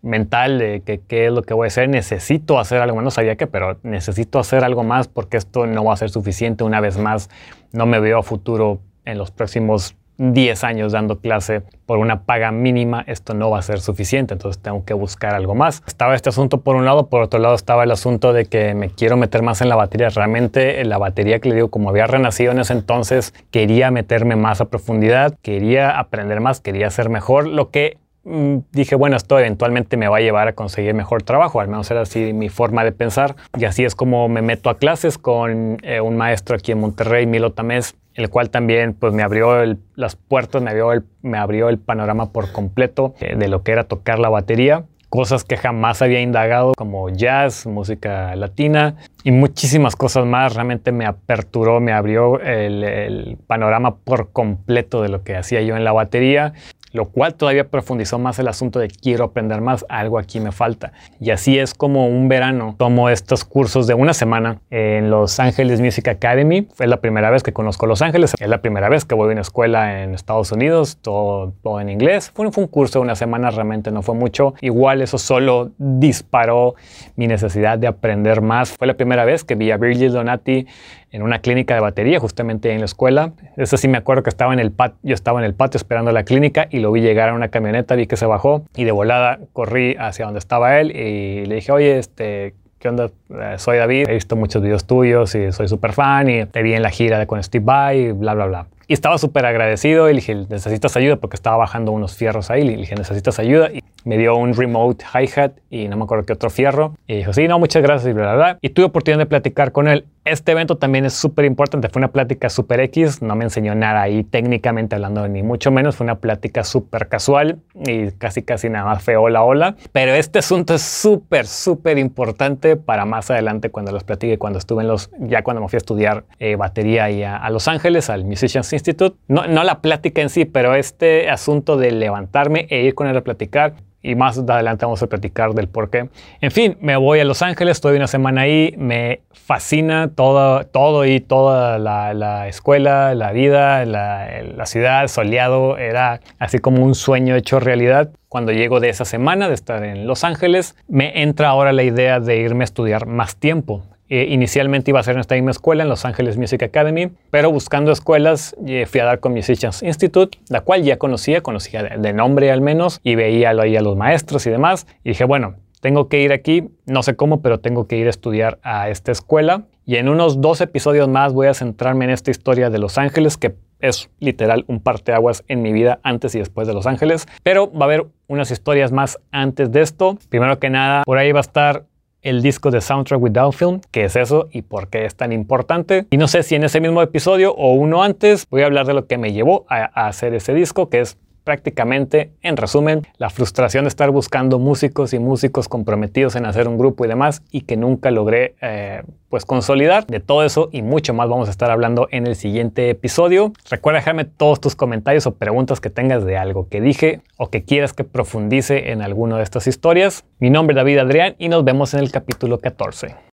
mental 0.03 0.59
de 0.59 0.81
que 0.81 0.99
qué 0.99 1.27
es 1.27 1.31
lo 1.31 1.41
que 1.41 1.53
voy 1.53 1.65
a 1.65 1.67
hacer, 1.67 1.89
necesito 1.89 2.59
hacer 2.59 2.81
algo 2.81 2.97
más, 2.97 3.03
no 3.05 3.11
sabía 3.11 3.35
qué, 3.35 3.47
pero 3.47 3.79
necesito 3.81 4.37
hacer 4.37 4.63
algo 4.63 4.83
más 4.83 5.07
porque 5.07 5.37
esto 5.37 5.65
no 5.65 5.83
va 5.85 5.93
a 5.93 5.97
ser 5.97 6.11
suficiente 6.11 6.63
una 6.63 6.81
vez 6.81 6.97
más, 6.97 7.29
no 7.71 7.85
me 7.85 7.99
veo 7.99 8.19
a 8.19 8.23
futuro 8.23 8.79
en 9.05 9.17
los 9.17 9.31
próximos 9.31 9.95
10 10.17 10.63
años 10.63 10.91
dando 10.91 11.19
clase 11.19 11.63
por 11.85 11.97
una 11.97 12.23
paga 12.23 12.51
mínima, 12.51 13.03
esto 13.07 13.33
no 13.33 13.49
va 13.49 13.59
a 13.59 13.61
ser 13.61 13.79
suficiente, 13.79 14.33
entonces 14.33 14.61
tengo 14.61 14.85
que 14.85 14.93
buscar 14.93 15.33
algo 15.33 15.55
más. 15.55 15.81
Estaba 15.87 16.15
este 16.15 16.29
asunto 16.29 16.61
por 16.61 16.75
un 16.75 16.85
lado, 16.85 17.07
por 17.07 17.23
otro 17.23 17.39
lado 17.39 17.55
estaba 17.55 17.83
el 17.83 17.91
asunto 17.91 18.31
de 18.31 18.45
que 18.45 18.73
me 18.75 18.89
quiero 18.89 19.17
meter 19.17 19.41
más 19.41 19.61
en 19.61 19.69
la 19.69 19.75
batería. 19.75 20.09
Realmente 20.09 20.81
en 20.81 20.89
la 20.89 20.97
batería 20.97 21.39
que 21.39 21.49
le 21.49 21.55
digo, 21.55 21.69
como 21.69 21.89
había 21.89 22.07
renacido 22.07 22.51
en 22.51 22.59
ese 22.59 22.73
entonces, 22.73 23.33
quería 23.51 23.91
meterme 23.91 24.35
más 24.35 24.61
a 24.61 24.65
profundidad, 24.65 25.35
quería 25.41 25.97
aprender 25.97 26.41
más, 26.41 26.61
quería 26.61 26.89
ser 26.89 27.09
mejor, 27.09 27.47
lo 27.47 27.71
que 27.71 27.97
dije, 28.23 28.95
bueno, 28.95 29.17
esto 29.17 29.37
eventualmente 29.37 29.97
me 29.97 30.07
va 30.07 30.17
a 30.17 30.21
llevar 30.21 30.47
a 30.47 30.53
conseguir 30.53 30.93
mejor 30.93 31.23
trabajo, 31.23 31.59
al 31.59 31.67
menos 31.67 31.89
era 31.91 32.01
así 32.01 32.33
mi 32.33 32.49
forma 32.49 32.83
de 32.83 32.91
pensar. 32.91 33.35
Y 33.57 33.65
así 33.65 33.83
es 33.83 33.95
como 33.95 34.29
me 34.29 34.41
meto 34.41 34.69
a 34.69 34.77
clases 34.77 35.17
con 35.17 35.77
eh, 35.83 35.99
un 35.99 36.17
maestro 36.17 36.55
aquí 36.55 36.71
en 36.71 36.79
Monterrey, 36.79 37.25
Milo 37.25 37.51
Tamés, 37.51 37.95
el 38.13 38.29
cual 38.29 38.49
también 38.49 38.93
pues 38.93 39.13
me 39.13 39.23
abrió 39.23 39.63
las 39.95 40.15
puertas, 40.15 40.61
me 40.61 40.69
abrió 40.69 40.93
el, 40.93 41.03
me 41.21 41.37
abrió 41.37 41.69
el 41.69 41.79
panorama 41.79 42.31
por 42.31 42.51
completo 42.51 43.13
eh, 43.19 43.35
de 43.35 43.47
lo 43.47 43.63
que 43.63 43.71
era 43.71 43.83
tocar 43.85 44.19
la 44.19 44.29
batería 44.29 44.85
cosas 45.09 45.43
que 45.43 45.57
jamás 45.57 46.01
había 46.01 46.21
indagado, 46.21 46.71
como 46.75 47.07
jazz, 47.07 47.67
música 47.67 48.35
latina 48.35 48.95
y 49.23 49.29
muchísimas 49.29 49.95
cosas 49.95 50.25
más. 50.25 50.55
Realmente 50.55 50.91
me 50.91 51.05
aperturó, 51.05 51.79
me 51.79 51.93
abrió 51.93 52.39
el, 52.39 52.83
el 52.83 53.37
panorama 53.45 53.97
por 53.97 54.31
completo 54.31 55.03
de 55.03 55.09
lo 55.09 55.23
que 55.23 55.35
hacía 55.35 55.61
yo 55.61 55.77
en 55.77 55.83
la 55.83 55.91
batería 55.91 56.53
lo 56.93 57.05
cual 57.05 57.33
todavía 57.33 57.67
profundizó 57.67 58.19
más 58.19 58.39
el 58.39 58.47
asunto 58.47 58.79
de 58.79 58.87
quiero 58.87 59.25
aprender 59.25 59.59
más, 59.61 59.85
algo 59.89 60.17
aquí 60.17 60.39
me 60.39 60.51
falta. 60.51 60.93
Y 61.19 61.31
así 61.31 61.59
es 61.59 61.73
como 61.73 62.07
un 62.07 62.29
verano 62.29 62.75
tomo 62.77 63.09
estos 63.09 63.43
cursos 63.43 63.87
de 63.87 63.95
una 63.95 64.13
semana 64.13 64.61
en 64.69 65.09
Los 65.09 65.39
Ángeles 65.39 65.81
Music 65.81 66.07
Academy. 66.07 66.67
Fue 66.73 66.87
la 66.87 66.97
primera 66.97 67.29
vez 67.31 67.43
que 67.43 67.51
conozco 67.51 67.87
Los 67.87 68.01
Ángeles, 68.01 68.33
es 68.39 68.47
la 68.47 68.61
primera 68.61 68.89
vez 68.89 69.05
que 69.05 69.15
voy 69.15 69.29
a 69.29 69.31
una 69.33 69.41
escuela 69.41 70.03
en 70.03 70.13
Estados 70.13 70.51
Unidos, 70.51 70.97
todo, 71.01 71.53
todo 71.63 71.81
en 71.81 71.89
inglés. 71.89 72.31
Fue, 72.33 72.51
fue 72.51 72.63
un 72.63 72.69
curso 72.69 72.99
de 72.99 73.03
una 73.03 73.15
semana, 73.15 73.49
realmente 73.49 73.91
no 73.91 74.03
fue 74.03 74.15
mucho. 74.15 74.53
Igual 74.61 75.01
eso 75.01 75.17
solo 75.17 75.71
disparó 75.77 76.75
mi 77.15 77.27
necesidad 77.27 77.79
de 77.79 77.87
aprender 77.87 78.41
más. 78.41 78.71
Fue 78.71 78.85
la 78.85 78.93
primera 78.93 79.25
vez 79.25 79.43
que 79.43 79.55
vi 79.55 79.71
a 79.71 79.77
Virgil 79.77 80.13
Donati 80.13 80.67
en 81.13 81.21
una 81.21 81.39
clínica 81.39 81.75
de 81.75 81.79
batería, 81.79 82.19
justamente 82.19 82.71
en 82.71 82.79
la 82.79 82.85
escuela. 82.85 83.33
Eso 83.55 83.77
sí 83.77 83.87
me 83.87 83.97
acuerdo 83.97 84.23
que 84.23 84.29
estaba 84.29 84.51
en 84.51 84.59
el 84.59 84.71
patio, 84.71 84.97
yo 85.03 85.13
estaba 85.13 85.39
en 85.39 85.45
el 85.45 85.53
patio 85.53 85.77
esperando 85.77 86.11
la 86.11 86.23
clínica 86.23 86.67
y 86.69 86.79
lo 86.79 86.91
vi 86.91 87.01
llegar 87.01 87.29
a 87.29 87.33
una 87.35 87.49
camioneta, 87.49 87.95
vi 87.95 88.07
que 88.07 88.17
se 88.17 88.25
bajó 88.25 88.65
y 88.75 88.83
de 88.83 88.91
volada 88.91 89.39
corrí 89.53 89.95
hacia 89.99 90.25
donde 90.25 90.39
estaba 90.39 90.79
él 90.79 90.91
y 90.91 91.45
le 91.45 91.55
dije, 91.55 91.71
oye, 91.71 91.99
este, 91.99 92.55
¿qué 92.79 92.89
onda? 92.89 93.11
Eh, 93.33 93.55
soy 93.57 93.77
David, 93.77 94.09
he 94.09 94.13
visto 94.13 94.35
muchos 94.35 94.61
videos 94.61 94.85
tuyos 94.85 95.33
y 95.35 95.51
soy 95.51 95.67
súper 95.67 95.93
fan 95.93 96.29
y 96.29 96.45
te 96.45 96.61
vi 96.61 96.73
en 96.73 96.83
la 96.83 96.89
gira 96.89 97.25
con 97.25 97.41
Steve 97.41 97.65
Vai 97.65 97.99
y 97.99 98.11
bla, 98.11 98.33
bla, 98.33 98.45
bla. 98.45 98.67
Y 98.87 98.93
estaba 98.93 99.17
súper 99.17 99.45
agradecido 99.45 100.09
y 100.09 100.13
le 100.13 100.19
dije, 100.19 100.35
¿necesitas 100.35 100.97
ayuda? 100.97 101.15
Porque 101.15 101.35
estaba 101.35 101.57
bajando 101.57 101.91
unos 101.91 102.15
fierros 102.15 102.51
ahí. 102.51 102.63
Le 102.63 102.77
dije, 102.77 102.95
¿necesitas 102.95 103.39
ayuda? 103.39 103.71
Y 103.71 103.81
me 104.03 104.17
dio 104.17 104.35
un 104.35 104.53
remote 104.53 105.05
hi-hat 105.05 105.53
y 105.69 105.87
no 105.87 105.95
me 105.95 106.03
acuerdo 106.03 106.25
qué 106.25 106.33
otro 106.33 106.49
fierro. 106.49 106.93
Y 107.07 107.17
dijo, 107.17 107.31
sí, 107.31 107.47
no, 107.47 107.59
muchas 107.59 107.81
gracias 107.81 108.11
y 108.11 108.13
bla, 108.13 108.23
bla, 108.23 108.35
bla. 108.35 108.57
Y 108.61 108.69
tuve 108.69 108.85
oportunidad 108.85 109.19
de 109.19 109.25
platicar 109.25 109.71
con 109.71 109.87
él. 109.87 110.05
Este 110.25 110.51
evento 110.51 110.77
también 110.77 111.05
es 111.05 111.13
súper 111.13 111.45
importante. 111.45 111.89
Fue 111.89 112.01
una 112.01 112.09
plática 112.09 112.49
súper 112.49 112.81
X. 112.81 113.21
No 113.21 113.35
me 113.35 113.45
enseñó 113.45 113.73
nada 113.73 114.01
ahí 114.01 114.23
técnicamente 114.23 114.95
hablando, 114.95 115.27
ni 115.29 115.43
mucho 115.43 115.71
menos. 115.71 115.95
Fue 115.95 116.03
una 116.03 116.15
plática 116.15 116.63
súper 116.63 117.07
casual 117.07 117.59
y 117.75 118.11
casi, 118.11 118.41
casi 118.41 118.69
nada 118.69 118.85
más 118.85 119.03
fue 119.03 119.15
hola, 119.15 119.43
hola. 119.43 119.75
Pero 119.93 120.13
este 120.13 120.39
asunto 120.39 120.75
es 120.75 120.81
súper, 120.81 121.45
súper 121.47 121.97
importante 121.97 122.75
para 122.75 123.05
más 123.23 123.31
adelante 123.31 123.69
cuando 123.69 123.91
los 123.93 124.03
platique, 124.03 124.37
cuando 124.37 124.59
estuve 124.59 124.81
en 124.81 124.89
los, 124.89 125.09
ya 125.17 125.43
cuando 125.43 125.61
me 125.61 125.69
fui 125.69 125.77
a 125.77 125.79
estudiar 125.79 126.25
eh, 126.39 126.57
batería 126.57 127.09
y 127.09 127.23
a, 127.23 127.37
a, 127.37 127.49
Los 127.49 127.69
Ángeles, 127.69 128.09
al 128.09 128.25
Musicians 128.25 128.73
Institute. 128.73 129.15
No, 129.29 129.47
no 129.47 129.63
la 129.63 129.81
plática 129.81 130.21
en 130.21 130.29
sí, 130.29 130.43
pero 130.43 130.75
este 130.75 131.29
asunto 131.29 131.77
de 131.77 131.91
levantarme 131.91 132.67
e 132.69 132.83
ir 132.83 132.95
con 132.95 133.07
él 133.07 133.15
a 133.15 133.21
platicar 133.21 133.75
y 134.03 134.15
más 134.15 134.37
adelante 134.37 134.85
vamos 134.85 135.01
a 135.01 135.07
platicar 135.07 135.53
del 135.53 135.69
por 135.69 135.89
qué. 135.89 136.09
En 136.41 136.51
fin, 136.51 136.77
me 136.81 136.97
voy 136.97 137.21
a 137.21 137.25
Los 137.25 137.41
Ángeles, 137.41 137.77
estoy 137.77 137.95
una 137.95 138.07
semana 138.07 138.41
ahí, 138.41 138.75
me 138.77 139.21
fascina 139.31 140.11
todo, 140.13 140.65
todo 140.65 141.05
y 141.05 141.21
toda 141.21 141.79
la, 141.79 142.13
la 142.13 142.47
escuela, 142.47 143.15
la 143.15 143.31
vida, 143.31 143.85
la, 143.85 144.27
la, 144.43 144.65
ciudad, 144.65 145.07
soleado, 145.07 145.77
era 145.77 146.19
así 146.37 146.59
como 146.59 146.83
un 146.83 146.95
sueño 146.95 147.35
hecho 147.35 147.59
realidad. 147.59 148.11
Cuando 148.27 148.51
llego 148.51 148.79
de 148.79 148.89
esa 148.89 149.05
semana 149.05 149.47
de 149.47 149.53
estar 149.53 149.83
en 149.83 150.05
Los 150.05 150.23
Ángeles, 150.23 150.75
me 150.87 151.21
entra 151.21 151.49
ahora 151.49 151.71
la 151.71 151.83
idea 151.83 152.19
de 152.19 152.37
irme 152.37 152.63
a 152.63 152.65
estudiar 152.65 153.05
más 153.05 153.37
tiempo. 153.37 153.83
Eh, 154.15 154.27
inicialmente 154.29 154.91
iba 154.91 154.99
a 154.99 155.03
ser 155.03 155.15
en 155.15 155.21
esta 155.21 155.33
misma 155.33 155.49
escuela, 155.49 155.81
en 155.81 155.89
Los 155.89 156.05
Ángeles 156.05 156.37
Music 156.37 156.61
Academy, 156.61 157.09
pero 157.31 157.51
buscando 157.51 157.91
escuelas 157.91 158.55
eh, 158.63 158.85
fui 158.85 158.99
a 158.99 159.05
dar 159.05 159.19
con 159.19 159.33
Musicians 159.33 159.81
Institute, 159.81 160.37
la 160.49 160.61
cual 160.61 160.83
ya 160.83 160.99
conocía, 160.99 161.41
conocía 161.41 161.81
de, 161.81 161.97
de 161.97 162.13
nombre 162.13 162.51
al 162.51 162.61
menos, 162.61 162.99
y 163.03 163.15
veía 163.15 163.49
ahí 163.49 163.75
a 163.75 163.81
los 163.81 163.97
maestros 163.97 164.45
y 164.45 164.51
demás. 164.51 164.85
Y 165.03 165.09
dije, 165.09 165.23
bueno, 165.23 165.55
tengo 165.81 166.09
que 166.09 166.21
ir 166.21 166.31
aquí, 166.31 166.69
no 166.85 167.01
sé 167.01 167.15
cómo, 167.15 167.41
pero 167.41 167.59
tengo 167.59 167.87
que 167.87 167.97
ir 167.97 168.05
a 168.05 168.11
estudiar 168.11 168.59
a 168.61 168.87
esta 168.89 169.11
escuela. 169.11 169.63
Y 169.83 169.95
en 169.95 170.07
unos 170.07 170.41
dos 170.41 170.61
episodios 170.61 171.07
más 171.07 171.33
voy 171.33 171.47
a 171.47 171.55
centrarme 171.55 172.05
en 172.05 172.11
esta 172.11 172.29
historia 172.29 172.69
de 172.69 172.77
Los 172.77 172.99
Ángeles, 172.99 173.37
que 173.37 173.55
es 173.79 174.11
literal 174.19 174.63
un 174.67 174.79
parteaguas 174.79 175.43
en 175.47 175.63
mi 175.63 175.73
vida 175.73 175.99
antes 176.03 176.35
y 176.35 176.39
después 176.39 176.67
de 176.67 176.75
Los 176.75 176.85
Ángeles. 176.85 177.27
Pero 177.41 177.71
va 177.73 177.81
a 177.81 177.83
haber 177.85 178.05
unas 178.27 178.51
historias 178.51 178.91
más 178.91 179.17
antes 179.31 179.71
de 179.71 179.81
esto. 179.81 180.19
Primero 180.29 180.59
que 180.59 180.69
nada, 180.69 181.01
por 181.03 181.17
ahí 181.17 181.31
va 181.31 181.39
a 181.39 181.41
estar 181.41 181.85
el 182.23 182.41
disco 182.41 182.71
de 182.71 182.81
Soundtrack 182.81 183.21
Without 183.21 183.53
Film, 183.53 183.81
qué 183.91 184.05
es 184.05 184.15
eso 184.15 184.47
y 184.51 184.63
por 184.63 184.87
qué 184.87 185.05
es 185.05 185.15
tan 185.15 185.31
importante. 185.31 186.07
Y 186.09 186.17
no 186.17 186.27
sé 186.27 186.41
si 186.43 186.55
en 186.55 186.63
ese 186.63 186.81
mismo 186.81 187.01
episodio 187.01 187.53
o 187.53 187.73
uno 187.73 188.01
antes 188.01 188.47
voy 188.49 188.63
a 188.63 188.65
hablar 188.65 188.87
de 188.87 188.93
lo 188.93 189.05
que 189.05 189.17
me 189.17 189.33
llevó 189.33 189.65
a, 189.69 189.89
a 189.93 190.07
hacer 190.07 190.33
ese 190.33 190.53
disco, 190.53 190.89
que 190.89 191.01
es 191.01 191.17
prácticamente, 191.43 192.31
en 192.41 192.57
resumen, 192.57 193.07
la 193.17 193.29
frustración 193.29 193.85
de 193.85 193.89
estar 193.89 194.09
buscando 194.11 194.59
músicos 194.59 195.13
y 195.13 195.19
músicos 195.19 195.67
comprometidos 195.67 196.35
en 196.35 196.45
hacer 196.45 196.67
un 196.67 196.77
grupo 196.77 197.05
y 197.05 197.07
demás 197.07 197.41
y 197.51 197.61
que 197.61 197.77
nunca 197.77 198.11
logré 198.11 198.55
eh, 198.61 199.03
pues 199.29 199.45
consolidar. 199.45 200.05
De 200.07 200.19
todo 200.19 200.43
eso 200.43 200.69
y 200.71 200.81
mucho 200.81 201.13
más 201.13 201.29
vamos 201.29 201.47
a 201.47 201.51
estar 201.51 201.71
hablando 201.71 202.07
en 202.11 202.27
el 202.27 202.35
siguiente 202.35 202.89
episodio. 202.89 203.53
Recuerda 203.69 203.99
dejarme 203.99 204.25
todos 204.25 204.61
tus 204.61 204.75
comentarios 204.75 205.25
o 205.27 205.35
preguntas 205.35 205.79
que 205.79 205.89
tengas 205.89 206.25
de 206.25 206.37
algo 206.37 206.67
que 206.69 206.81
dije 206.81 207.21
o 207.37 207.49
que 207.49 207.63
quieras 207.63 207.93
que 207.93 208.03
profundice 208.03 208.91
en 208.91 209.01
alguna 209.01 209.37
de 209.37 209.43
estas 209.43 209.67
historias. 209.67 210.23
Mi 210.39 210.49
nombre 210.49 210.73
es 210.73 210.77
David 210.77 210.99
Adrián 210.99 211.35
y 211.37 211.49
nos 211.49 211.63
vemos 211.63 211.93
en 211.93 212.01
el 212.01 212.11
capítulo 212.11 212.59
14. 212.59 213.23